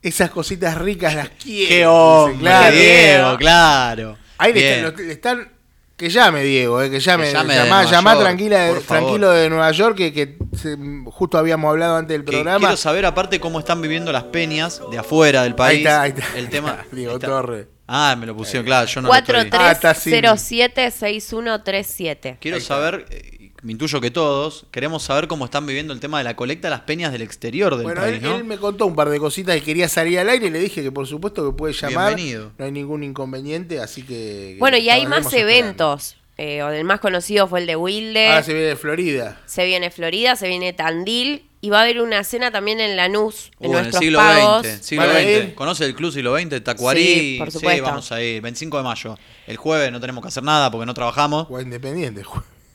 [0.00, 1.68] Esas cositas ricas las quiero.
[1.68, 2.76] ¡Qué hombre, claro.
[2.76, 3.36] Diego!
[3.36, 4.18] Claro.
[4.38, 5.48] Ahí le están, lo- le están-
[5.96, 7.24] Que llame Diego, eh, que llame.
[7.26, 10.76] Que llame de llamá, Nueva llamá York, tranquila, tranquilo de Nueva York, que, que se-
[11.06, 12.58] justo habíamos hablado antes del Que programa.
[12.60, 15.78] quiero saber aparte cómo están viviendo las peñas de afuera del país.
[15.78, 16.38] Ahí está, ahí está.
[16.38, 16.84] El tema.
[16.92, 17.18] Diego.
[17.18, 17.66] Torres.
[17.88, 22.36] Ah, me lo pusieron, claro, yo no lo estoy- Ah, está sin- 4307-6137.
[22.40, 26.24] Quiero saber, eh, me intuyo que todos, queremos saber cómo están viviendo el tema de
[26.24, 28.36] la colecta de las peñas del exterior del Bueno, país, él, ¿no?
[28.36, 30.82] él me contó un par de cositas y quería salir al aire y le dije
[30.82, 32.14] que por supuesto que puede llamar.
[32.14, 32.52] Bienvenido.
[32.58, 34.56] No hay ningún inconveniente, así que.
[34.58, 36.16] Bueno, y hay más eventos.
[36.40, 38.28] Eh, o el más conocido fue el de Wilde.
[38.28, 39.40] Ahora se viene de Florida.
[39.46, 41.44] Se viene Florida, se viene Tandil.
[41.60, 44.18] Y va a haber una cena también en Lanús, Uh, en en el nuestros siglo
[44.20, 44.64] pagos.
[44.64, 44.86] XX.
[44.86, 45.54] Siglo ¿Van a XX.
[45.56, 46.62] ¿Conoce el club siglo XX?
[46.62, 47.02] Tacuarí.
[47.04, 47.82] Sí, por supuesto.
[47.82, 48.40] vamos a ir.
[48.40, 49.18] 25 de mayo.
[49.48, 51.48] El jueves no tenemos que hacer nada porque no trabajamos.
[51.50, 52.22] O Independiente.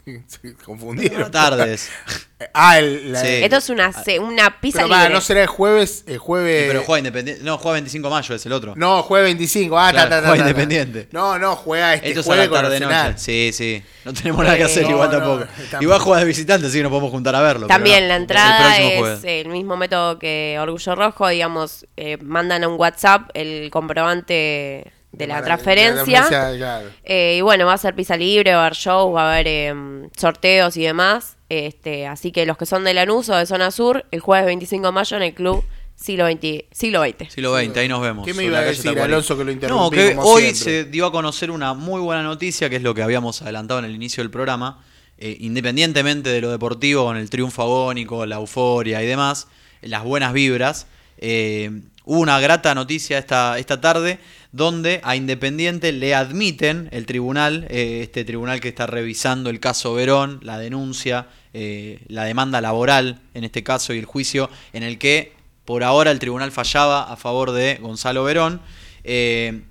[0.27, 1.31] Se Buenas confundieron.
[1.31, 1.89] tardes.
[2.53, 3.27] Ah, el, la- Sí.
[3.41, 5.13] Esto es una, ce- una pizza Pero para, libre.
[5.15, 6.03] no será el jueves.
[6.07, 6.65] El jueves.
[6.67, 7.41] pero juega Independiente.
[7.41, 8.73] No, juega 25 de mayo, es el otro.
[8.75, 9.79] No, jueves 25.
[9.79, 10.49] Ah, Claro, ta, ta, ta, juega ta, ta.
[10.49, 11.07] Independiente.
[11.13, 13.11] No, no, juega este Esto es a jueves la con tarde Arsenal.
[13.13, 13.19] noche.
[13.23, 13.83] Sí, sí.
[14.03, 15.45] No tenemos nada que hacer No, igual no, tampoco.
[15.45, 15.83] tampoco.
[15.83, 17.67] Igual juega de visitante, así que no podemos juntar a verlo.
[17.67, 19.23] pero También no, la el entrada próximo es jueves.
[19.23, 25.27] el mismo método que Orgullo Rojo, digamos, eh, mandan a un WhatsApp el comprobante de
[25.27, 26.27] la transferencia.
[26.27, 26.89] claro.
[27.03, 29.47] Eh, y bueno, va a ser pizza libre, va a haber show, va a haber
[29.47, 29.73] eh,
[30.17, 31.37] sorteos y demás.
[31.49, 34.87] Este, así que los que son de Lanús o de Zona Sur, el jueves 25
[34.87, 35.63] de mayo en el club
[35.95, 36.65] siglo XX.
[36.71, 37.31] Siglo XX.
[37.31, 38.25] Siglo XX, ahí nos vemos.
[38.25, 39.13] ¿Qué me iba a decir, Tacuarí.
[39.13, 40.63] Alonso, que lo interrumpí No, que como hoy siempre?
[40.63, 43.85] se dio a conocer una muy buena noticia, que es lo que habíamos adelantado en
[43.85, 44.83] el inicio del programa.
[45.19, 49.47] Eh, independientemente de lo deportivo, con el triunfo agónico, la euforia y demás,
[49.81, 50.87] las buenas vibras,
[51.17, 51.69] eh,
[52.03, 54.19] hubo una grata noticia esta, esta tarde
[54.53, 59.93] donde a Independiente le admiten el tribunal, eh, este tribunal que está revisando el caso
[59.95, 64.97] Verón, la denuncia, eh, la demanda laboral en este caso y el juicio en el
[64.99, 65.33] que
[65.65, 68.61] por ahora el tribunal fallaba a favor de Gonzalo Verón.
[69.03, 69.63] eh,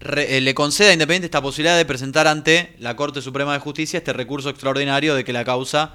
[0.00, 3.98] re- le concede a Independiente esta posibilidad de presentar ante la Corte Suprema de Justicia
[3.98, 5.94] este recurso extraordinario de que la causa,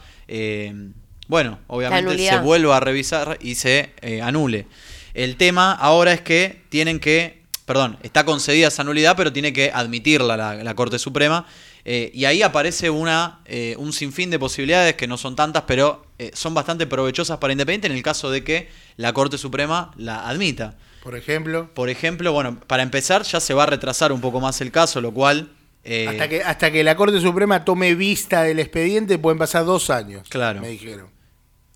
[1.28, 2.06] bueno, obviamente
[2.38, 3.90] se vuelva a revisar y se
[4.22, 4.68] anule.
[5.16, 9.72] El tema ahora es que tienen que, perdón, está concedida esa nulidad, pero tiene que
[9.74, 11.46] admitirla la, la Corte Suprema.
[11.88, 16.06] Eh, y ahí aparece una, eh, un sinfín de posibilidades que no son tantas, pero
[16.18, 20.28] eh, son bastante provechosas para Independiente en el caso de que la Corte Suprema la
[20.28, 20.76] admita.
[21.04, 24.62] Por ejemplo, Por ejemplo, bueno, para empezar ya se va a retrasar un poco más
[24.62, 25.52] el caso, lo cual...
[25.84, 29.92] eh, hasta, que, hasta que la Corte Suprema tome vista del expediente pueden pasar dos
[29.92, 30.28] años.
[30.30, 30.62] Claro.
[30.62, 31.15] Me dijeron.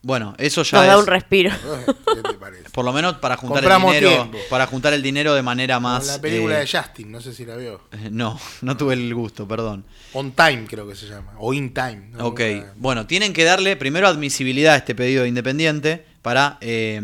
[0.01, 0.99] Bueno, eso ya Nos da es...
[0.99, 1.51] un respiro.
[1.85, 2.69] ¿Qué te parece?
[2.69, 4.37] Por lo menos para juntar Compramos el dinero, tiempo.
[4.49, 6.07] para juntar el dinero de manera Como más.
[6.07, 7.81] la película eh, de Justin, no sé si la veo.
[7.91, 9.83] eh, No, no tuve el gusto, perdón.
[10.13, 11.33] On Time creo que se llama.
[11.37, 12.11] O In Time.
[12.11, 12.27] ¿no?
[12.27, 12.39] Ok,
[12.77, 17.01] bueno, tienen que darle primero admisibilidad a este pedido de Independiente para, eh,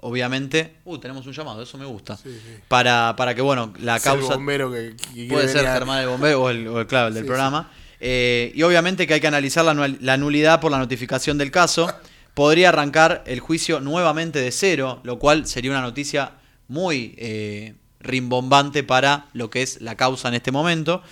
[0.00, 2.16] obviamente, uh, tenemos un llamado, eso me gusta.
[2.16, 2.56] Sí, sí.
[2.68, 6.08] Para, para que, bueno, la Es el causa bombero que, que puede ser Germán el
[6.08, 7.70] bombero o el, o el- claro, el del Sí, programa.
[8.00, 11.92] Eh, y obviamente que hay que analizar la, la nulidad por la notificación del caso.
[12.38, 16.34] Podría arrancar el juicio nuevamente de cero, lo cual sería una noticia
[16.68, 21.02] muy eh, rimbombante para lo que es la causa en este momento.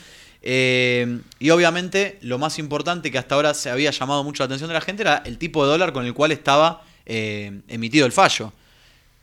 [0.42, 4.68] Eh, y obviamente lo más importante que hasta ahora se había llamado mucho la atención
[4.68, 8.12] de la gente era el tipo de dólar con el cual estaba eh, emitido el
[8.12, 8.52] fallo.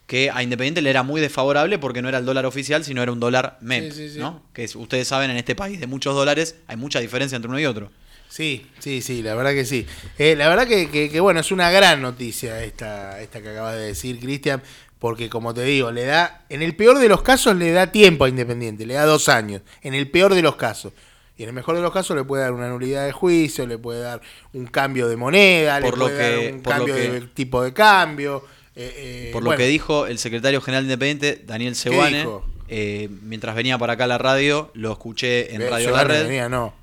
[0.05, 3.13] Que a Independiente le era muy desfavorable porque no era el dólar oficial, sino era
[3.13, 3.93] un dólar MEP.
[3.93, 4.19] Sí, sí, sí.
[4.19, 4.41] ¿no?
[4.51, 7.61] Que es- ustedes saben, en este país de muchos dólares hay mucha diferencia entre uno
[7.61, 7.89] y otro.
[8.33, 9.85] Sí, sí, sí, la verdad que sí.
[10.17, 13.75] Eh, la verdad que, que- que, bueno, es una gran noticia esta, esta que acabas
[13.75, 14.63] de decir, Cristian,
[14.97, 18.25] porque como te digo, le da, en el peor de los casos le da tiempo
[18.25, 20.93] a Independiente, le da dos años, en el peor de los casos.
[21.37, 23.77] Y en el mejor de los casos le puede dar una nulidad de juicio, le
[23.77, 24.19] puede dar
[24.53, 27.71] un cambio de moneda, Por le puede que- dar un cambio que- de tipo de
[27.71, 28.43] cambio.
[28.75, 32.25] eh, eh, Por lo bueno, que dijo el secretario general de Independiente, Daniel Sebane,
[32.67, 36.81] eh, mientras venía para acá a la radio, lo escuché en Radio venía, no.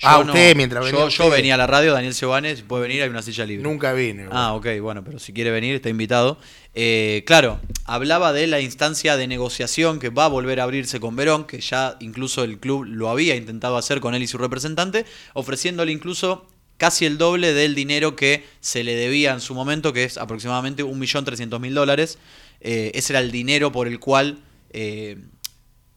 [0.00, 1.08] Yo ah, no- usted mientras venía.
[1.08, 3.62] yo, venía a la radio, Daniel Sebane, si puede venir, hay una silla libre.
[3.62, 4.28] Nunca vine.
[4.30, 6.38] Ah, ok, bueno, pero si quiere venir, está invitado.
[6.74, 11.16] Eh, claro, hablaba de la instancia de negociación que va a volver a abrirse con
[11.16, 15.04] Verón, que ya incluso el club lo había intentado hacer con él y su representante,
[15.34, 16.46] ofreciéndole incluso
[16.78, 20.82] casi el doble del dinero que se le debía en su momento, que es aproximadamente
[20.82, 22.18] 1.300.000 dólares.
[22.62, 24.38] Eh, ese era el dinero por el cual
[24.72, 25.18] eh,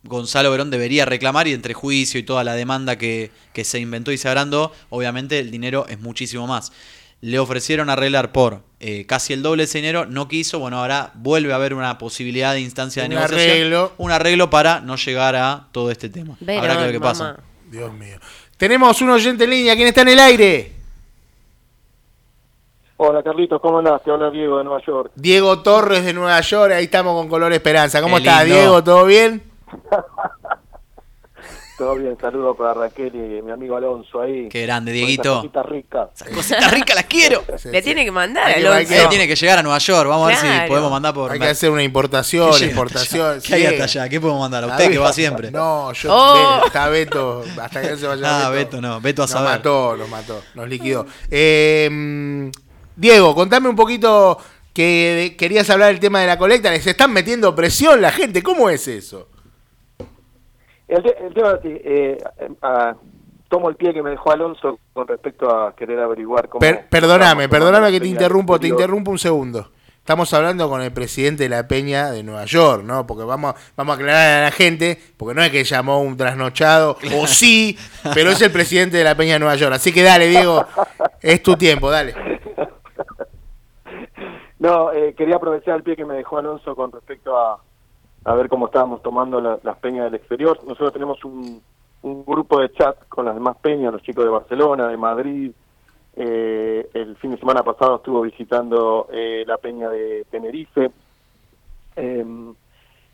[0.04, 4.12] Gonzalo Verón debería reclamar y entre juicio y toda la demanda que, que se inventó
[4.12, 6.72] y se agrandó, obviamente el dinero es muchísimo más.
[7.22, 11.12] Le ofrecieron arreglar por eh, casi el doble de ese dinero, no quiso, bueno, ahora
[11.14, 13.50] vuelve a haber una posibilidad de instancia de Un negociación.
[13.50, 13.94] arreglo.
[13.98, 16.36] Un arreglo para no llegar a todo este tema.
[16.42, 17.10] Verón, Habrá que ver qué mamá.
[17.12, 17.38] pasa.
[17.72, 18.18] Dios mío.
[18.58, 19.76] Tenemos un oyente en línea.
[19.76, 20.72] ¿Quién está en el aire?
[22.98, 24.04] Hola Carlitos, ¿cómo andás?
[24.04, 25.12] Te habla Diego de Nueva York.
[25.16, 26.74] Diego Torres de Nueva York.
[26.74, 28.02] Ahí estamos con Color Esperanza.
[28.02, 28.60] ¿Cómo Qué está, lindo.
[28.60, 28.84] Diego?
[28.84, 29.42] ¿Todo bien?
[31.76, 34.48] Todo bien, saludos para Raquel y mi amigo Alonso ahí.
[34.48, 35.38] Qué grande, Dieguito.
[35.38, 36.10] cositas ricas.
[36.16, 37.44] Esas cositas ricas las quiero.
[37.58, 37.86] Sí, Le sí.
[37.86, 38.88] tiene que mandar Hay Alonso.
[38.94, 40.08] que- tiene que llegar a Nueva York.
[40.08, 41.32] Vamos a ver si podemos mandar por.
[41.32, 43.42] Hay que hacer una importación, ¿Qué exportación.
[43.42, 44.08] ¿Qué hay hasta allá?
[44.08, 44.64] ¿Qué podemos mandar?
[44.66, 45.50] A usted que va siempre.
[45.50, 46.14] No, yo.
[46.16, 46.62] Oh.
[46.68, 47.44] Está Beto.
[47.60, 49.50] Hasta que no se vaya Ah, Beto no, Beto a Nos saber.
[49.50, 50.42] mató, nos mató.
[50.54, 51.08] Nos liquidó.
[51.32, 52.50] Eh, mm,
[52.96, 54.38] Diego, contame un poquito
[54.74, 56.70] que querías hablar del tema de la colecta.
[56.70, 58.44] Les están metiendo presión la gente.
[58.44, 59.28] ¿Cómo es eso?
[60.88, 62.18] El, te- el tema es que, eh,
[63.50, 66.60] tomo el pie que me dejó Alonso con respecto a querer averiguar cómo...
[66.60, 69.72] Per- perdóname, perdóname que te interrumpo, te interrumpo un segundo.
[70.00, 73.08] Estamos hablando con el presidente de la Peña de Nueva York, ¿no?
[73.08, 76.98] Porque vamos, vamos a aclarar a la gente, porque no es que llamó un trasnochado,
[77.18, 77.78] o sí,
[78.14, 79.74] pero es el presidente de la Peña de Nueva York.
[79.76, 80.66] Así que dale, Diego,
[81.22, 82.14] es tu tiempo, dale.
[84.60, 87.60] No, eh, quería aprovechar el pie que me dejó Alonso con respecto a,
[88.26, 90.58] a ver cómo estábamos tomando la- las peñas del exterior.
[90.64, 91.62] Nosotros tenemos un,
[92.26, 95.52] grupo de chat con las demás peñas, los chicos de Barcelona, de Madrid.
[96.16, 100.92] Eh, el fin de semana pasado estuvo visitando eh, la peña de Tenerife.
[101.96, 102.54] Em,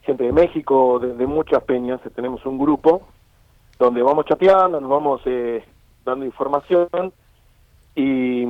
[0.02, 2.02] gente de México, de, de muchas peñas.
[2.16, 3.04] Tenemos un grupo
[3.78, 5.64] donde vamos chateando, nos vamos eh,
[6.04, 7.14] dando información
[7.96, 8.44] y,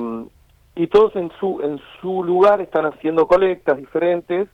[0.75, 4.47] y todos en su en su lugar están haciendo colectas diferentes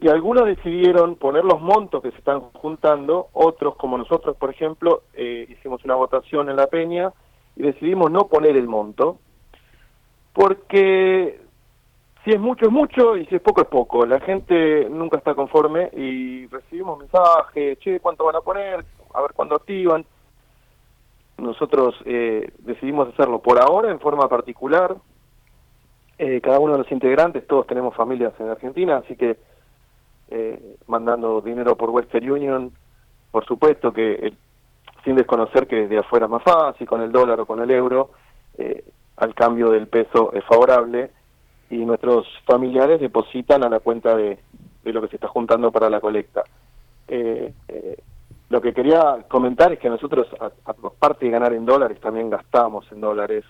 [0.00, 5.02] y algunos decidieron poner los montos que se están juntando, otros como nosotros, por ejemplo,
[5.14, 7.12] eh, hicimos una votación en la peña
[7.56, 9.18] y decidimos no poner el monto
[10.34, 11.40] porque
[12.24, 14.04] si es mucho es mucho y si es poco es poco.
[14.04, 18.84] La gente nunca está conforme y recibimos mensajes, che, ¿cuánto van a poner?
[19.14, 20.04] A ver cuándo activan.
[21.38, 24.96] Nosotros eh, decidimos hacerlo por ahora en forma particular.
[26.18, 29.36] Eh, cada uno de los integrantes, todos tenemos familias en Argentina, así que
[30.28, 32.72] eh, mandando dinero por Western Union,
[33.30, 34.32] por supuesto que eh,
[35.04, 38.10] sin desconocer que desde afuera es más fácil, con el dólar o con el euro,
[38.58, 38.84] eh,
[39.16, 41.10] al cambio del peso es favorable
[41.70, 44.38] y nuestros familiares depositan a la cuenta de,
[44.82, 46.42] de lo que se está juntando para la colecta.
[47.08, 47.96] Eh, eh,
[48.48, 52.90] lo que quería comentar es que nosotros, a- aparte de ganar en dólares, también gastamos
[52.92, 53.44] en dólares.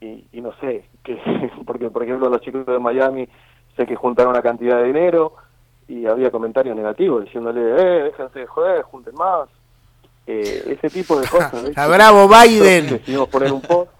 [0.00, 1.18] Y, y no sé, que,
[1.64, 3.28] porque por ejemplo los chicos de Miami
[3.76, 5.34] sé que juntaron una cantidad de dinero
[5.88, 9.48] y había comentarios negativos diciéndole, eh, déjense de joder, junten más.
[10.26, 11.52] Eh, ese tipo de cosas.
[11.88, 12.90] bravo Biden.
[12.90, 13.92] Decidimos poner un post.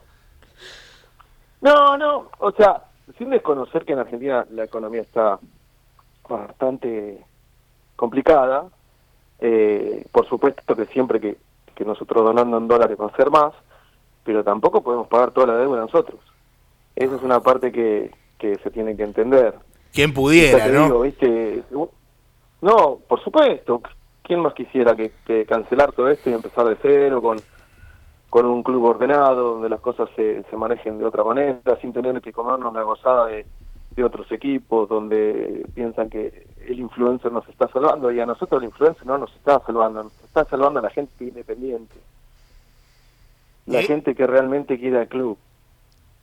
[1.61, 2.83] No, no, o sea,
[3.17, 5.39] sin desconocer que en Argentina la economía está
[6.29, 7.25] bastante
[7.95, 8.67] complicada,
[9.39, 11.39] eh, por supuesto que siempre que,
[11.75, 13.53] que nosotros donando en dólares va a ser más,
[14.25, 16.21] pero tampoco podemos pagar toda la deuda nosotros.
[16.95, 19.55] Esa es una parte que, que se tiene que entender.
[19.97, 20.85] Quien pudiera, ¿no?
[20.85, 21.63] digo, ¿viste?
[22.63, 23.81] No, por supuesto.
[24.23, 27.39] ¿Quién más quisiera que, que cancelar todo esto y empezar de cero con,
[28.29, 32.21] con un club ordenado, donde las cosas se, se manejen de otra manera, sin tener
[32.21, 33.47] que comernos la gozada de,
[33.95, 38.69] de otros equipos, donde piensan que el influencer nos está salvando y a nosotros el
[38.69, 41.95] influencer no nos está salvando, nos está salvando a la gente independiente.
[43.67, 45.39] La gente que realmente quiere al club.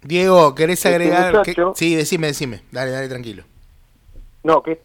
[0.01, 1.31] Diego, ¿querés Este agregar?
[1.43, 2.61] que- muchacho- Sí, decime, decime.
[2.71, 3.43] Dale, dale, tranquilo.
[4.43, 4.81] No, que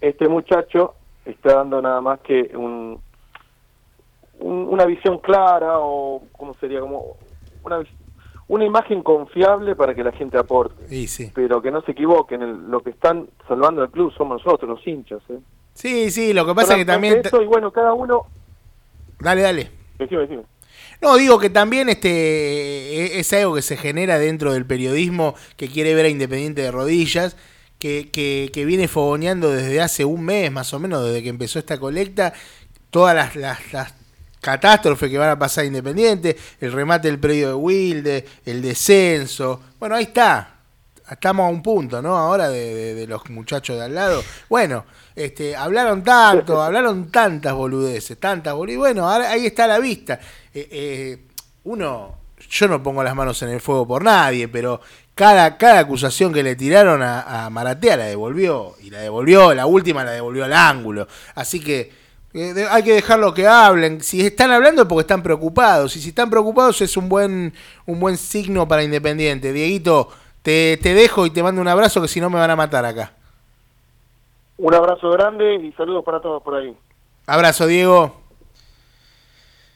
[0.00, 0.94] este muchacho
[1.24, 3.00] está dando nada más que un,
[4.40, 7.16] un- una visión clara o cómo sería como
[7.64, 7.82] una
[8.48, 11.30] una imagen confiable para que la gente aporte, Sí, sí.
[11.34, 14.86] pero que no se equivoquen, el- lo que están salvando al club somos nosotros, los
[14.86, 15.22] hinchas.
[15.30, 15.38] ¿eh?
[15.72, 17.22] Sí, sí, lo que pasa es que también...
[17.24, 18.26] Eso, y bueno, cada uno...
[19.20, 19.70] Dale, dale.
[19.98, 20.42] Decime, decime.
[21.00, 25.68] No, digo que también este e- es algo que se genera dentro del periodismo que
[25.68, 27.36] quiere ver a Independiente de rodillas,
[27.82, 31.58] que, que, que viene fogoneando desde hace un mes más o menos, desde que empezó
[31.58, 32.32] esta colecta,
[32.90, 33.34] todas las,
[33.72, 33.94] las,
[34.40, 39.60] catástrofes que van a pasar Independiente, el remate del predio de Wilde, el descenso.
[39.80, 40.58] Bueno, ahí está.
[41.10, 42.16] Estamos a un punto, ¿no?
[42.16, 44.22] Ahora de, de- los muchachos de al lado.
[44.48, 44.84] Bueno,
[45.16, 48.78] este, hablaron tanto, hablaron tantas boludeces, tantas boludeces.
[48.78, 50.20] Bueno, ahí está la vista.
[50.54, 51.24] Eh, eh,
[51.64, 52.16] uno,
[52.48, 54.80] yo no pongo las manos en el fuego por nadie, pero
[55.14, 58.74] cada, cada acusación que le tiraron a, a Maratea la devolvió.
[58.80, 61.06] Y la devolvió, la última la devolvió al ángulo.
[61.34, 61.92] Así que
[62.34, 64.00] eh, de- hay que dejarlo que hablen.
[64.02, 65.96] Si están hablando es porque están preocupados.
[65.96, 67.52] Y si están preocupados es un buen,
[67.86, 69.52] un buen signo para Independiente.
[69.52, 70.08] Dieguito,
[70.42, 72.84] te, te dejo y te mando un abrazo que si no me van a matar
[72.84, 73.12] acá.
[74.58, 76.76] Un abrazo grande y saludos para todos por ahí.
[77.26, 78.20] Abrazo, Diego.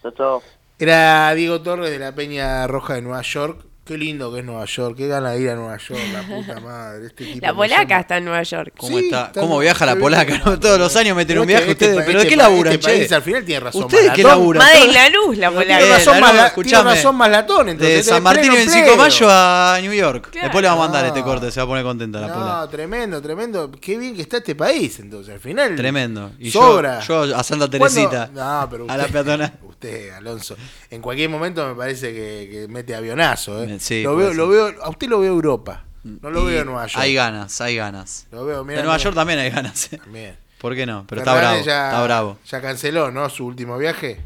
[0.02, 0.42] Chao, chao.
[0.78, 3.64] Era Diego Torres de la Peña Roja de Nueva York.
[3.86, 4.96] Qué lindo que es Nueva York.
[4.96, 7.06] Qué gana de ir a Nueva York, la puta madre.
[7.06, 8.00] Este tipo La polaca llama.
[8.00, 8.72] está en Nueva York.
[8.76, 10.42] ¿Cómo, Sí, está, ¿Cómo viaja la polaca?
[10.44, 10.58] no?
[10.60, 11.98] Todos los años meten un viaje este- ustedes.
[12.00, 13.14] este ¿Pero de pa- qué este laburan, este país che?
[13.14, 13.84] al final tiene razón.
[13.84, 14.62] ¿Ustedes qué laburan?
[14.64, 15.86] Madre y la luz, la polaca.
[15.86, 16.82] Razón, la más luz, la- escuchame.
[16.82, 17.68] tiene razón más latón.
[17.68, 20.28] Entonces, De San Martín y pleno 25 de mayo a New York.
[20.32, 20.46] Claro.
[20.48, 21.08] Después le vamos a mandar No.
[21.08, 22.46] este corte, se va a poner contenta la pola.
[22.46, 23.70] No, tremendo, tremendo.
[23.80, 25.32] Qué bien que está este país, entonces.
[25.34, 25.76] Al final.
[25.76, 26.32] Tremendo.
[26.40, 26.98] Y sobra.
[27.02, 27.70] yo, yo a Santa.
[27.70, 28.30] Teresita.
[28.34, 29.52] No, pero usted, a la peatonal.
[29.76, 30.56] Usted, Alonso.
[30.90, 33.62] En cualquier momento me parece que, que mete avionazo.
[33.62, 33.76] ¿eh?
[33.78, 35.84] Sí, lo veo, lo veo, a usted lo veo Europa.
[36.02, 37.02] No lo Y veo en Nueva York.
[37.02, 38.26] Hay ganas, hay ganas.
[38.30, 38.96] Lo veo, mira, de Nueva.
[38.96, 39.92] York también hay ganas.
[39.92, 39.98] eh.
[39.98, 40.36] También.
[40.58, 41.04] ¿Por qué no?
[41.06, 42.38] Pero está bravo, ya, está bravo.
[42.46, 43.28] Ya canceló, ¿no?
[43.28, 44.18] Su último viaje.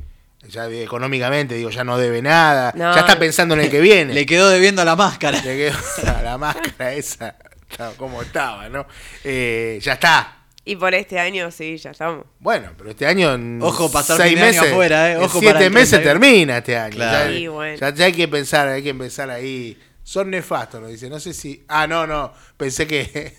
[0.48, 2.72] Ya económicamente, digo, ya no debe nada.
[2.76, 2.94] No.
[2.94, 4.14] Ya está pensando en el que viene.
[4.14, 5.38] Le quedó debiendo la máscara.
[5.42, 5.78] Le quedó
[6.22, 7.34] la máscara esa.
[7.96, 8.86] Como estaba, ¿no?
[9.24, 10.39] Eh, ya está.
[10.70, 12.26] Y por este año sí, ya estamos.
[12.38, 13.34] Bueno, pero este año.
[13.34, 15.12] en Ojo, pasar seis fin de año meses, afuera, ¿eh?
[15.14, 16.12] en Ojo siete para meses 31.
[16.20, 16.94] termina este año.
[16.96, 17.30] Claro.
[17.30, 17.76] Ya, Sí, bueno.
[17.76, 19.76] ya- ya hay que pensar, hay que empezar ahí.
[20.04, 21.08] Son nefastos, nos dice.
[21.10, 21.64] No sé si.
[21.68, 22.32] Ah, no, no.
[22.56, 23.34] Pensé que.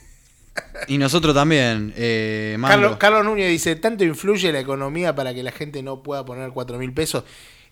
[0.87, 2.75] Y nosotros también, eh, Mando.
[2.81, 6.49] Carlos, Carlos Núñez dice: ¿Tanto influye la economía para que la gente no pueda poner
[6.51, 7.23] cuatro mil pesos?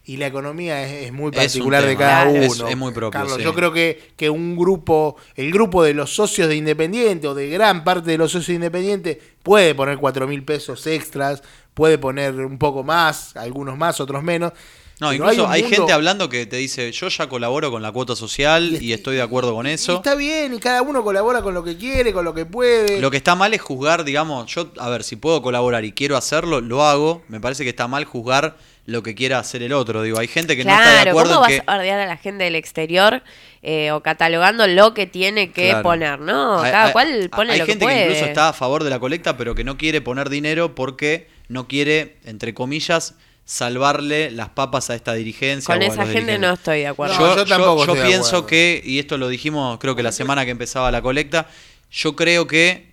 [0.05, 2.41] Y la economía es, es muy Es particular de cada uno.
[2.41, 3.43] Es- es muy propio, Carlos, sí.
[3.43, 7.47] yo creo que, que un grupo, el grupo de los socios de Independiente o de
[7.49, 11.43] gran parte de los socios de Independiente puede poner cuatro mil pesos extras,
[11.75, 14.51] puede poner un poco más, algunos más, otros menos.
[14.99, 17.91] No, Pero incluso hay, mundo- gente hablando que te dice, yo ya colaboro con la
[17.93, 19.95] cuota social y, estoy de acuerdo con Y eso.
[19.97, 22.99] está bien, y cada uno colabora con lo que quiere, con lo que puede.
[22.99, 26.17] Lo que está mal es juzgar, digamos, yo, a ver, si puedo colaborar y quiero
[26.17, 27.21] hacerlo, lo hago.
[27.29, 28.57] Me parece que está mal juzgar
[28.89, 30.01] lo que quiera hacer el otro.
[30.01, 31.71] Digo, hay gente que no está de acuerdo ¿cómo en vas que...
[31.71, 33.21] a bardear a la gente del exterior
[33.61, 35.83] eh, o catalogando lo que tiene que Claro.
[35.83, 36.19] poner?
[36.19, 38.03] No, Hay- cada hay- cual pone hay lo gente que puede.
[38.05, 41.67] incluso está a favor de la colecta, pero que no quiere poner dinero porque no
[41.67, 43.15] quiere, entre comillas,
[43.45, 45.73] salvarle las papas a esta dirigencia.
[45.73, 46.47] Con o a esa los gente dirigentes.
[46.47, 47.15] no estoy de acuerdo.
[47.15, 48.47] No, yo, yo tampoco yo estoy de pienso acuerdo.
[48.47, 51.47] que, y esto lo dijimos creo que la semana que empezaba la colecta,
[51.91, 52.88] yo creo que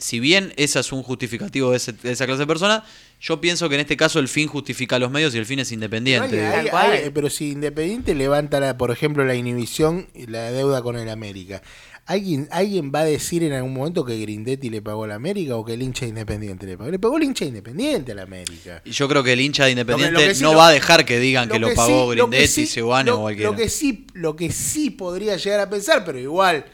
[0.00, 2.82] si bien ese es un justificativo de, ese- de esa clase de personas,
[3.20, 5.70] yo pienso que en este caso el fin justifica los medios y el fin es
[5.72, 6.28] independiente.
[6.30, 10.96] Pero, hay- hay- si Independiente levanta, la- por ejemplo, la inhibición y la deuda con
[10.96, 11.62] el América,
[12.06, 15.54] ¿Alguien, ¿Alguien va a decir en algún momento que Grindetti le pagó a la América
[15.54, 16.90] o que el hincha independiente le pagó?
[16.90, 18.82] Le pagó el hincha independiente a la América.
[18.84, 20.58] Y yo creo que el hincha de Independiente Lo que- lo que sí no lo-
[20.58, 22.86] va a dejar que digan que lo, pagó sí- Grindetti, sí- o
[23.20, 23.50] cualquiera.
[23.52, 26.64] Lo que, sí, lo que sí podría llegar a pensar, pero igual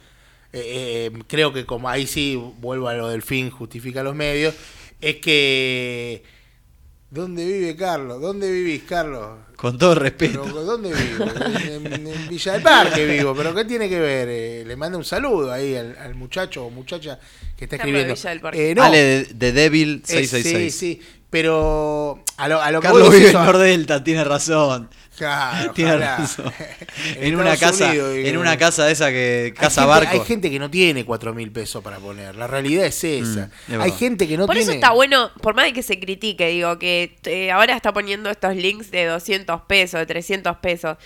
[0.53, 4.55] eh, eh, creo que como ahí sí vuelvo a lo del fin, justifica los medios,
[5.01, 6.23] es que...
[7.11, 8.21] ¿Dónde vive Carlos?
[8.21, 9.39] ¿Dónde vivís, Carlos?
[9.57, 10.45] Con todo Pero, respeto.
[10.45, 11.25] ¿Dónde vivo?
[11.71, 14.29] En, Villa del Parque vivo, pero ¿qué tiene que ver?
[14.29, 17.19] Eh, le manda un saludo ahí al, al muchacho o muchacha
[17.57, 18.15] que está Carlos de escribiendo.
[18.15, 18.71] Villa del Parque.
[18.71, 20.75] Eh, no, Ale de, de Devil eh, 666.
[20.75, 23.35] sí, sí, pero a lo, a lo que Carlos voy vive en.
[23.35, 24.91] Nordelta, tiene razón.
[25.17, 26.53] Claro, Tiene razón.
[27.17, 30.11] En En una casa, Unidos, en una casa de esa que Hay casa gente- barco.
[30.13, 32.35] Hay gente que no tiene cuatro mil pesos para poner.
[32.37, 33.51] La realidad es esa.
[33.69, 34.71] Mm, es hay gente que no por tiene.
[34.71, 38.29] eso está bueno, por más de que se critique, digo, que eh, ahora está poniendo
[38.31, 40.97] estos links de 200 pesos, de 300 pesos.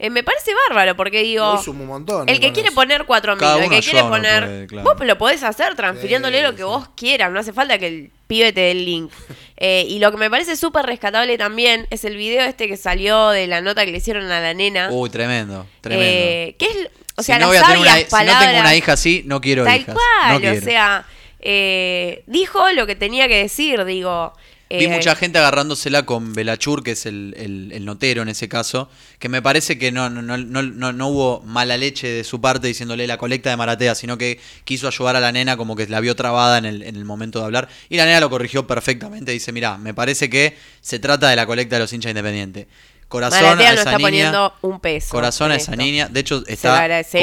[0.00, 2.28] Eh, me parece bárbaro, porque digo, un montón.
[2.28, 2.74] el que quiere eso.
[2.76, 4.44] poner 4 mil, Cada el uno que quiere poner.
[4.44, 4.94] puede, claro.
[4.96, 6.62] Vos lo podés hacer transfiriéndole Sí, lo que sí.
[6.62, 9.10] vos quieras, no hace falta que el pibe te dé el link.
[9.60, 13.30] Eh, y lo que me parece súper rescatable también es el video este que salió
[13.30, 14.88] de la nota que le hicieron a la nena.
[14.92, 16.06] Uy, tremendo, tremendo.
[16.08, 18.20] Eh, que es, o sea, si, no las voy a tener una, sabias si no
[18.20, 19.96] tengo palabras- una hija así, no quiero Tal hijas.
[19.96, 20.58] cual, no quiero.
[20.58, 21.06] o sea,
[21.40, 24.32] eh, dijo lo que tenía que decir, digo.
[24.70, 28.48] Vi eh, mucha gente agarrándosela con Belachur, que es el, el- el notero en ese
[28.48, 32.22] caso, que me parece que no, no, no, no, no- no hubo mala leche de
[32.24, 35.74] su parte diciéndole la colecta de Maratea, sino que quiso ayudar a la nena como
[35.74, 37.68] que la vio trabada en el, en el momento de hablar.
[37.88, 41.46] Y la nena lo corrigió perfectamente, dice, mira, me parece que se trata de la
[41.46, 42.66] colecta de los hinchas independientes.
[43.08, 45.08] Corazón Maratea a no esa está niña, poniendo un peso.
[45.10, 46.08] Corazón a esa niña.
[46.08, 46.76] De hecho, está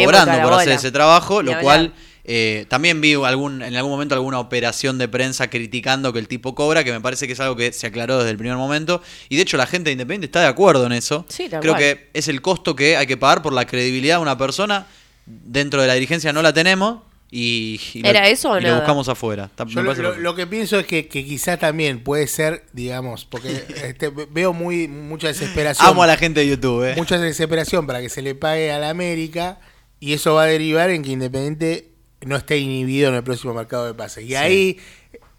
[0.04, 1.94] cobrando por hacer ese trabajo, lo cual
[2.28, 6.56] eh, también vi algún, en algún momento alguna operación de prensa criticando que el tipo
[6.56, 9.02] cobra, que me parece que es algo que se aclaró desde el primer momento.
[9.30, 11.26] Y de hecho la gente de Independiente está de acuerdo en eso.
[11.30, 11.78] Sí, Creo cual.
[11.78, 14.88] que es el costo que hay que pagar por la credibilidad de una persona.
[15.26, 17.00] Dentro de la dirigencia no la tenemos.
[17.32, 19.50] Y, y lo- ¿Era eso o y lo buscamos afuera.
[19.68, 23.64] Yo lo, lo- lo que pienso es que, que quizá también puede ser, digamos, porque
[23.84, 25.88] este, veo muy mucha desesperación.
[25.90, 26.94] Amo a la gente de YouTube, eh.
[26.96, 29.60] mucha desesperación para que se le pague a la América
[30.00, 31.90] y eso va a derivar en que Independiente
[32.26, 34.26] no esté inhibido en el próximo mercado de pases.
[34.26, 34.78] Y ahí,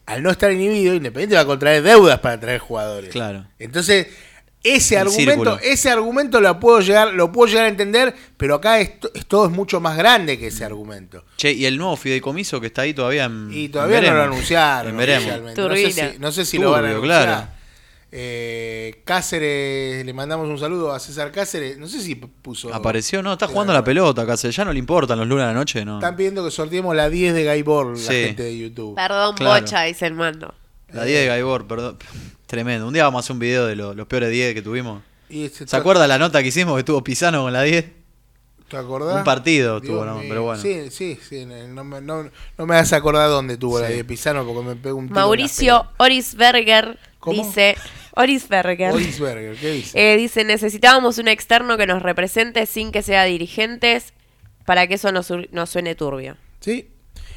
[0.06, 3.10] al no estar inhibido, Independiente va a contraer deudas para traer jugadores.
[3.10, 3.46] Claro.
[3.58, 4.06] Entonces,
[4.62, 5.58] ese El argumento, círculo.
[5.62, 9.46] ese argumento lo puedo llegar, lo puedo llegar a entender, pero acá esto, es todo
[9.46, 11.24] es mucho más grande que ese argumento.
[11.36, 13.48] Che, y el nuevo fideicomiso que está ahí todavía en.
[13.52, 15.24] Y todavía en no lo anunciaron En veremos.
[15.24, 15.60] oficialmente.
[15.62, 17.24] No sé si, no sé si lo van a Turbio, anunciar.
[17.28, 17.55] claro.
[18.12, 21.76] Eh, Cáceres, le mandamos un saludo a César Cáceres.
[21.78, 22.72] No sé si puso.
[22.72, 24.50] Apareció, no, está jugando la pelota, casi.
[24.50, 25.96] Ya no le importan los lunes a la noche, ¿no?
[25.98, 28.94] Están pidiendo que sorteemos la 10 de Gaibor, la gente de YouTube.
[28.94, 29.60] Perdón, Claro.
[29.60, 30.54] bocha, dice el mando.
[30.92, 31.98] La 10 de Gaibor, perdón.
[32.46, 32.86] Tremendo.
[32.86, 35.02] Un día vamos a hacer un video de lo- los peores 10 que tuvimos.
[35.28, 37.86] Y este- ¿Se acuerda la nota que hicimos que tuvo Pisano con la 10?
[38.68, 39.16] ¿Te acordás?
[39.18, 40.18] Un partido Dios tuvo, ¿no?
[40.18, 40.26] mío.
[40.28, 40.60] Pero bueno.
[40.62, 41.44] Sí, sí, sí.
[41.44, 42.22] No me, no,
[42.56, 43.94] no me vas a acordar dónde tuvo la Sí.
[43.94, 47.42] 10 Pisano porque me pegó un tiro Mauricio Orisberger ¿Cómo?
[47.44, 47.76] dice.
[48.14, 48.76] Orisberger.
[48.76, 48.94] pelota.
[48.94, 50.12] Olisberger, ¿qué dice?
[50.12, 54.14] Eh, dice, necesitábamos un externo que nos represente sin que sea dirigentes
[54.64, 56.36] para que eso no, su- no suene turbio.
[56.60, 56.88] Sí.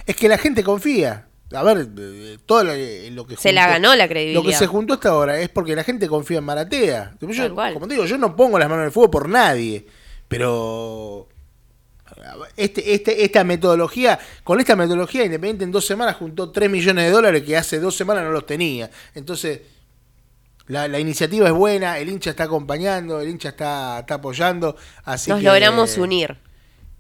[0.06, 1.28] Es que la gente confía.
[1.52, 4.44] A ver, eh, todo lo, que Se la ganó la credibilidad.
[4.44, 7.16] Lo que se juntó hasta ahora es porque la gente confía en Maratea.
[7.20, 9.86] Yo, como te digo, yo no pongo las manos en el fuego por nadie.
[10.28, 11.28] Pero
[12.56, 17.12] este, este, esta metodología, con esta metodología Independiente en dos semanas juntó 3 millones de
[17.12, 18.90] dólares que hace dos semanas no los tenía.
[19.16, 19.62] Entonces,
[20.70, 24.78] la, la iniciativa es buena, el hincha está acompañando, el hincha está, está apoyando.
[25.04, 26.38] Así Nos que- logramos unir.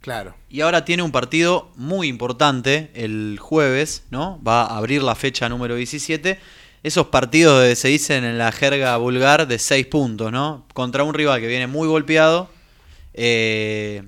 [0.01, 0.36] Claro.
[0.49, 4.41] Y ahora tiene un partido muy importante el jueves, ¿no?
[4.45, 6.39] Va a abrir la fecha número 17.
[6.84, 10.65] Esos partidos de- se dicen en la jerga vulgar de 6 puntos, ¿no?
[10.74, 12.49] Contra un rival que viene muy golpeado.
[13.13, 14.03] eh,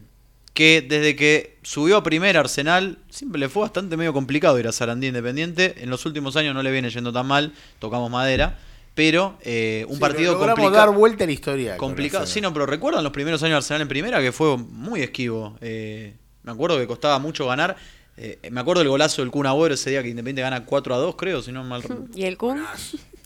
[0.53, 4.72] que desde que subió a primera Arsenal, siempre le fue bastante medio complicado ir a
[4.72, 5.76] Sarandí Independiente.
[5.84, 8.59] En los últimos años no le viene yendo tan mal, tocamos madera.
[9.02, 10.70] Pero eh, un Sí, partido complicado.
[10.76, 11.76] dar vuelta a la historia.
[11.78, 12.28] Complicado.
[12.28, 15.58] Sí, no, pero recuerdan los primeros años de Arsenal en primera que fue muy esquivo.
[15.60, 17.76] Eh, me acuerdo que costaba mucho ganar.
[18.16, 20.97] Eh, me acuerdo del golazo del Kun Agüero ese día que Independiente gana 4 a
[20.99, 21.82] 2, creo, si no mal.
[22.14, 22.62] ¿Y el Kun?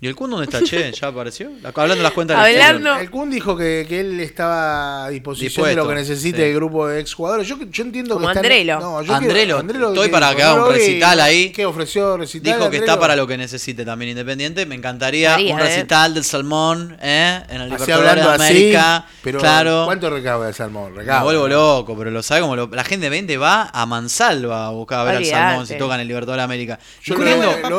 [0.05, 0.61] ¿Y el Kun dónde está?
[0.63, 1.49] Che, ¿ya apareció?
[1.63, 2.97] La- hablando de las cuentas del Hablando-.
[2.99, 6.43] El Kun dijo que, que él estaba a disposición de lo que Dispuesto, necesite sí.
[6.43, 7.47] el grupo de exjugadores.
[7.47, 8.79] Yo, yo entiendo Como que está- Andrelo.
[8.79, 11.49] No, yo Andrelo, quiero- estoy ¿qué para que haga un recital ahí.
[11.51, 12.53] ¿Qué ofreció recital?
[12.59, 14.67] Dijo que está para lo que necesite también Independiente.
[14.67, 15.55] Me encantaría un ¿eh?
[15.59, 17.41] recital del Salmón, ¿eh?
[17.49, 18.95] En el Así Libertadores hablando de América.
[18.97, 19.85] así, pero claro.
[19.85, 20.93] ¿cuánto recauda el salmón?
[20.93, 21.23] Me Recauda.
[21.23, 24.69] vuelvo loco, pero lo sabe como lo- la gente de 20 va a Mansalva a
[24.69, 26.77] buscar a ver al Salmón si tocan el Libertador de América.
[27.01, 27.77] Yo lo, lo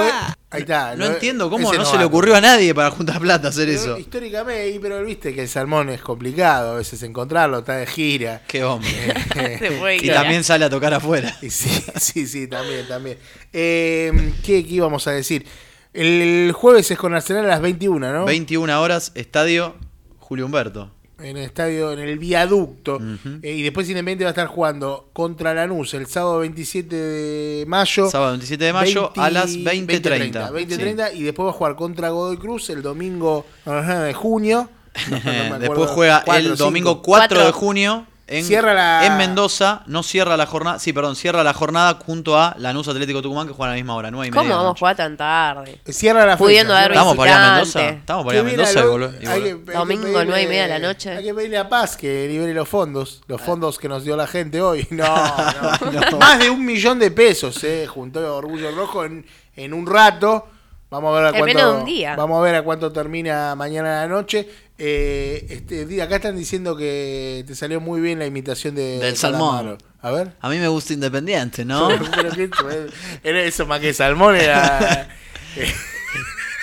[0.50, 0.94] Ahí está.
[0.94, 3.80] No lo- entiendo cómo no, se le ocurrió a nadie para juntar plata hacer Pero
[3.80, 3.98] eso.
[3.98, 8.42] Históricamente, y- pero viste que el salmón es complicado a veces encontrarlo, está de gira.
[8.46, 8.90] Qué hombre.
[9.80, 11.36] Fue Y también sale a tocar afuera.
[11.42, 13.18] Y sí, sí, sí, también, también.
[13.52, 15.46] Eh, ¿qué, qué íbamos a decir?
[15.92, 18.24] El jueves es con Arsenal a las 21, ¿no?
[18.26, 19.74] 21 horas, estadio
[20.18, 20.92] Julio Humberto.
[21.18, 22.98] En el estadio, en el viaducto.
[23.42, 28.10] Eh, y después Independiente va a estar jugando contra Lanús el sábado 27 de mayo.
[28.10, 30.50] Sábado 27 de mayo a las 20:30.
[30.50, 34.68] 20:30, 20:30, y después va a jugar contra Godoy Cruz el domingo de junio.
[35.10, 37.58] No, no me acuerdo, Después juega el domingo 4 de Cuatro.
[37.58, 39.82] junio en, Cierra la- en Mendoza.
[39.86, 40.78] No cierra la jornada.
[40.78, 43.94] Sí, perdón, cierra la jornada junto a Lanús Atlético Tucumán que juegan a la misma
[43.94, 44.42] hora, 9 y media.
[44.42, 45.80] ¿Cómo vamos a jugar tan tarde?
[45.88, 46.38] Cierra la fecha.
[46.38, 47.88] Pudiendo haber cierra- ¿Estamos para ir a Mendoza?
[47.88, 51.10] ¿Estamos para ir a Mendoza y volver- Domingo, pedirle- nueve y media de la noche.
[51.16, 54.26] Hay que pedirle a Paz que libere los fondos, los fondos que nos dio la
[54.26, 54.86] gente hoy.
[54.90, 55.06] No,
[56.10, 56.18] no.
[56.18, 59.24] Más de un millón de pesos, eh, juntó Orgullo Rojo en,
[59.54, 60.48] en un rato.
[60.88, 61.78] Vamos a ver a cuánto.
[61.78, 62.16] de día.
[62.16, 64.48] Vamos a ver a cuánto termina mañana a la noche.
[64.78, 69.16] Eh, este, acá están diciendo que te salió muy bien la imitación de Del de
[69.16, 69.78] salmón.
[70.00, 70.32] A ver.
[70.40, 71.88] A mí me gusta Independiente, ¿no?
[73.24, 75.08] Era eso más que salmón era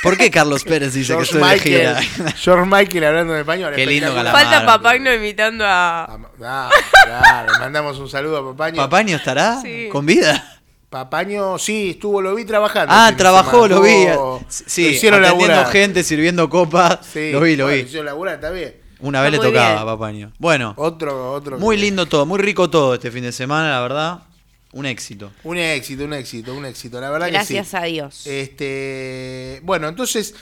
[0.04, 2.34] ¿Por qué Carlos Pérez dice que George estoy de Michael, gira?
[2.36, 3.74] George Michael hablando en español.
[3.74, 4.14] Qué lindo.
[4.14, 4.38] Calamaro.
[4.38, 6.20] Falta Papagno imitando a.
[6.44, 6.70] Ah,
[7.06, 8.76] claro, mandamos un saludo a Papaño.
[8.76, 9.88] ¿Papaño estará Sí.
[9.90, 10.62] con vida?
[10.94, 12.94] Papaño, sí, estuvo, lo vi trabajando.
[12.96, 14.06] Ah, trabajó, lo vi.
[14.48, 15.72] Sí, lo hicieron atendiendo laburar.
[15.72, 17.00] gente, sirviendo copas.
[17.12, 17.82] Sí, lo vi, lo bueno, vi.
[17.82, 18.76] Lo hicieron laburar, está bien.
[19.00, 19.86] Una vez le Está tocaba a bien.
[19.88, 20.34] Papaño.
[20.38, 21.58] Bueno, Otro, otro.
[21.58, 24.20] muy lindo todo, muy rico todo este fin de semana, la verdad.
[24.74, 25.32] Un éxito.
[25.44, 27.02] Un éxito, un éxito, un éxito.
[27.02, 27.76] La verdad Gracias que sí.
[27.78, 28.28] a Dios.
[28.28, 30.36] Este, bueno, entonces,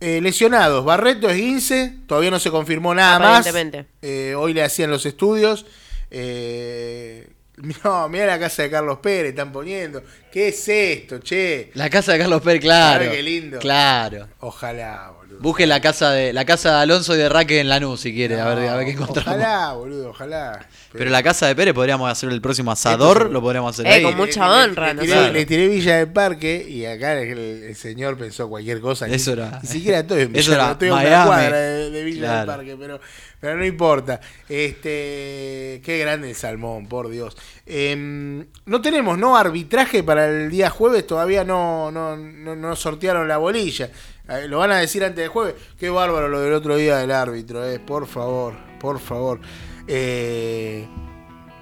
[0.00, 0.86] eh, lesionados.
[0.86, 3.46] Barreto es 15, todavía no se confirmó nada más.
[3.46, 3.90] Aparentemente.
[4.00, 5.66] Eh, hoy le hacían los estudios.
[6.10, 7.28] Eh,
[7.84, 10.02] no, mira la casa de Carlos Pérez, están poniendo.
[10.30, 11.70] ¿Qué es esto, che?
[11.74, 13.00] La casa de Carlos Pérez, claro.
[13.00, 13.58] Claro, qué lindo.
[13.58, 14.28] Claro.
[14.40, 15.25] Ojalá, boludo.
[15.38, 18.40] Busque la casa de la casa de Alonso y de Raque en Lanús si quiere,
[18.40, 19.34] a ver, a ver qué encontramos.
[19.34, 20.66] Ojalá, boludo, ojalá.
[20.92, 24.02] Pero la casa de Pérez podríamos hacer el próximo asador, lo podríamos hacer Eh, ahí.
[24.02, 25.02] con mucha Le- le- honra, Le, ¿no?
[25.02, 29.06] tiré, le tiré Villa del Parque y acá el, el señor pensó cualquier cosa.
[29.08, 31.90] Eso Ni- era- Ni siquiera estoy en eso Villa, era estoy a una cuadra de,
[31.90, 32.38] de Villa Claro.
[32.38, 33.00] del Parque, pero,
[33.38, 34.20] pero no importa.
[34.48, 37.36] Este, qué grande el salmón, por Dios.
[37.66, 39.36] Em, no tenemos, ¿no?
[39.36, 43.90] Arbitraje para el día jueves, todavía no, no, no, no sortearon la bolilla.
[44.28, 45.54] Eh, Lo van a decir antes del jueves.
[45.78, 47.78] Qué bárbaro lo del otro día del árbitro, eh.
[47.78, 49.40] Por favor, por favor.
[49.88, 50.86] Eh,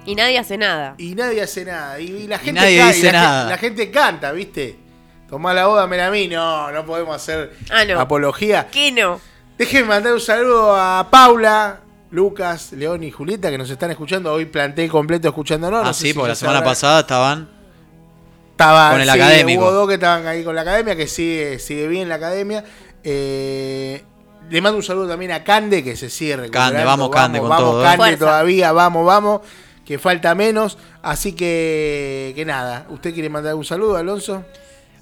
[0.05, 0.95] Y nadie hace nada.
[0.97, 1.99] y nadie hace nada.
[1.99, 3.39] Y, y la gente nadie ca- y dice la, nada.
[3.41, 4.79] gen- la gente canta, ¿viste?
[5.29, 6.27] Tomá la boda, me a mí.
[6.27, 7.99] No, no podemos hacer Ah, no.
[7.99, 8.67] apología.
[8.71, 9.19] ¿Qué no?
[9.57, 11.79] Déjenme mandar un saludo a Paula,
[12.11, 14.31] Lucas, León y Julieta que nos están escuchando.
[14.33, 15.81] Hoy planté completo escuchándonos.
[15.81, 16.71] ah, No sé sí, si porque la semana sabrán.
[16.71, 17.49] pasada estaban.
[18.55, 19.63] Estaban, con el sí, académico.
[19.63, 22.63] Hubo dos que estaban ahí con la academia, que sigue, sigue bien la academia.
[23.03, 24.01] Eh,
[24.49, 26.51] le mando un saludo también a Cande, que se recuperando.
[26.51, 27.83] Cande, vamos, Cande, con vamos, todo, ¿eh?
[27.83, 28.17] Cande Fuerza.
[28.17, 29.41] todavía, vamos, vamos,
[29.83, 30.77] que falta menos.
[31.01, 32.87] Así que, que nada.
[32.89, 34.45] ¿Usted quiere mandar un saludo, Alonso?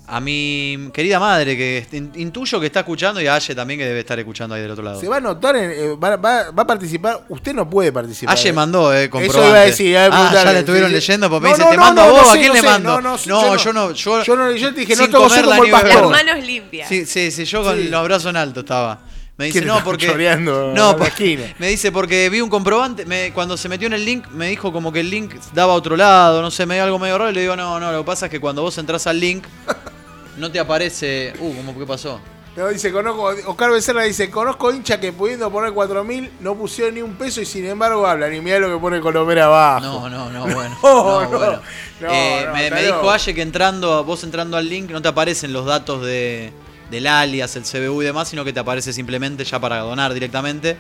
[0.06, 3.86] A mi querida madre, que in- intuyo que está escuchando, y a Aye también, que
[3.86, 4.99] debe estar escuchando ahí del otro lado.
[4.99, 7.22] Se va a notar, en- eh, va, va- va a participar.
[7.30, 8.36] Usted no puede participar.
[8.38, 8.54] Aye eh.
[8.54, 9.49] mandó, eh, Eso comprobante.
[9.49, 9.97] iba a decir.
[9.97, 12.01] a ah, ya le estuvieron Sí, leyendo, porque No, me dice, no, ¿te no, mando
[12.01, 12.22] no, a vos?
[12.28, 12.89] no ¿A quién no le sé, mando?
[12.89, 15.12] no, no, No, yo yo no- no, yo, Yo, no, yo te dije, no la
[15.14, 15.72] como el nieve.
[15.72, 16.10] Las pastor.
[16.12, 16.89] manos limpias.
[16.89, 17.88] Sí, sí, sí, yo con Sí.
[17.88, 18.99] los brazos en alto estaba.
[19.36, 20.38] Me dice, ¿Quién no, porque.
[20.38, 21.43] No, la por- esquina?
[21.58, 23.06] me dice, porque vi un comprobante.
[23.06, 25.76] Me, cuando se metió en el link, me dijo como que el link daba a
[25.76, 26.41] otro lado.
[26.41, 27.32] No sé, me dio algo medio raro.
[27.32, 29.43] Y le digo, no, no, lo que pasa es que cuando vos entras al link,
[30.38, 31.34] no te aparece.
[31.39, 32.19] Uh, ¿cómo qué pasó?
[32.55, 37.01] No, dice, conozco, Oscar Becerra dice, conozco hincha que pudiendo poner 4.000 no pusieron ni
[37.01, 38.31] un peso y sin embargo hablan.
[38.36, 39.81] Y mirá lo que pone Colomera abajo.
[39.84, 40.77] No, no, no, bueno.
[40.84, 41.61] No, No, no, bueno.
[41.99, 43.09] no, Eh, no, me dijo.
[43.09, 46.51] Aye que entrando, vos entrando al link, no te aparecen los datos de,
[46.91, 50.77] del alias, el CBU y demás, sino que te aparece simplemente ya para donar directamente.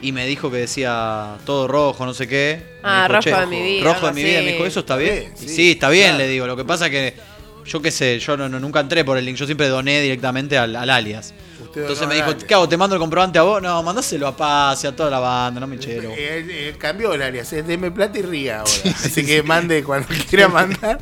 [0.00, 2.76] Y me dijo que decía todo rojo, no sé qué.
[2.84, 4.40] Ah, dijo, rojo "Che, de mi vida, Rojo de mi vida.
[4.42, 5.32] Me dijo, ¿eso está bien?
[5.34, 6.18] Sí, Y sí, Sí, está bien, claro.
[6.18, 6.46] le digo.
[6.46, 7.14] Lo que pasa que
[7.66, 10.56] yo qué sé, yo no, no- nunca entré por el link, yo siempre doné directamente
[10.58, 11.34] al, al alias.
[11.62, 12.44] Usted Entonces me dijo, al alias.
[12.46, 12.68] ¿qué hago?
[12.68, 13.60] ¿Te mando el comprobante a vos?
[13.62, 16.10] No, mandáselo a Paz y a toda la banda, no me chero.
[16.10, 18.72] Eh, eh, cambió el alias, es Deme Plata y Ría ahora.
[18.94, 20.98] Así que mande cuando quiera mandar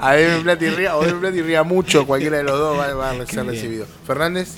[0.00, 2.78] a Deme Plata y Ría o Deme Plata y Ría mucho, cualquiera de los dos
[2.78, 3.86] va, va a ser recibido.
[4.06, 4.54] Fernández,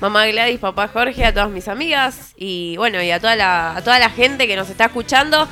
[0.00, 3.82] Mamá Gladys, papá Jorge, a todas mis amigas y bueno, y a toda la, a
[3.82, 5.46] toda la gente que nos está escuchando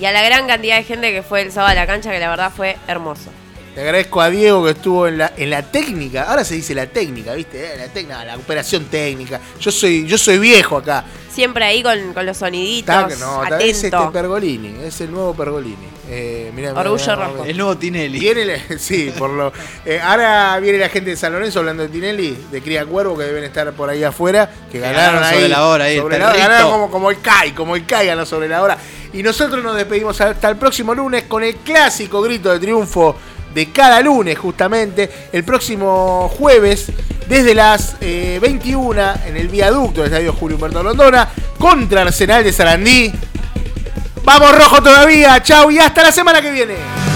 [0.00, 2.18] y a la gran cantidad de gente que fue el sábado a la cancha, que
[2.18, 3.30] la verdad fue hermoso.
[3.74, 6.24] Le agradezco a Diego que estuvo en la, en la técnica.
[6.24, 7.74] Ahora se dice la técnica, ¿viste?
[7.74, 9.40] Eh, La técnica, la operación técnica.
[9.60, 11.04] Yo soy, yo soy viejo acá.
[11.32, 13.96] Siempre ahí con, con los soniditos, Está, no, es este.
[14.12, 15.88] Pergolini, es el nuevo Pergolini.
[16.08, 17.44] Eh, mirá, Orgullo mirá, rojo.
[17.44, 18.18] El nuevo Tinelli.
[18.18, 19.52] Viene la- sí, por lo.
[19.86, 23.22] eh, ahora viene la gente de San Lorenzo hablando de Tinelli, de Cría Cuervo, que
[23.24, 25.34] deben estar por ahí afuera, que Que ganaron, ganaron ahí.
[25.36, 26.48] sobre la hora ahí, sobre la hora, perrito.
[26.50, 28.76] ganaron como, como el CAI, como el CAI ganó sobre la hora.
[29.12, 33.16] Y nosotros nos despedimos hasta el próximo lunes con el clásico grito de triunfo
[33.54, 35.10] de cada lunes, justamente.
[35.32, 36.86] El próximo jueves,
[37.28, 41.28] desde las eh, 21, en el viaducto del Estadio Julio Humberto Londona,
[41.58, 43.12] contra Arsenal de Sarandí.
[44.24, 47.09] Vamos rojo todavía, chau y hasta la semana que viene.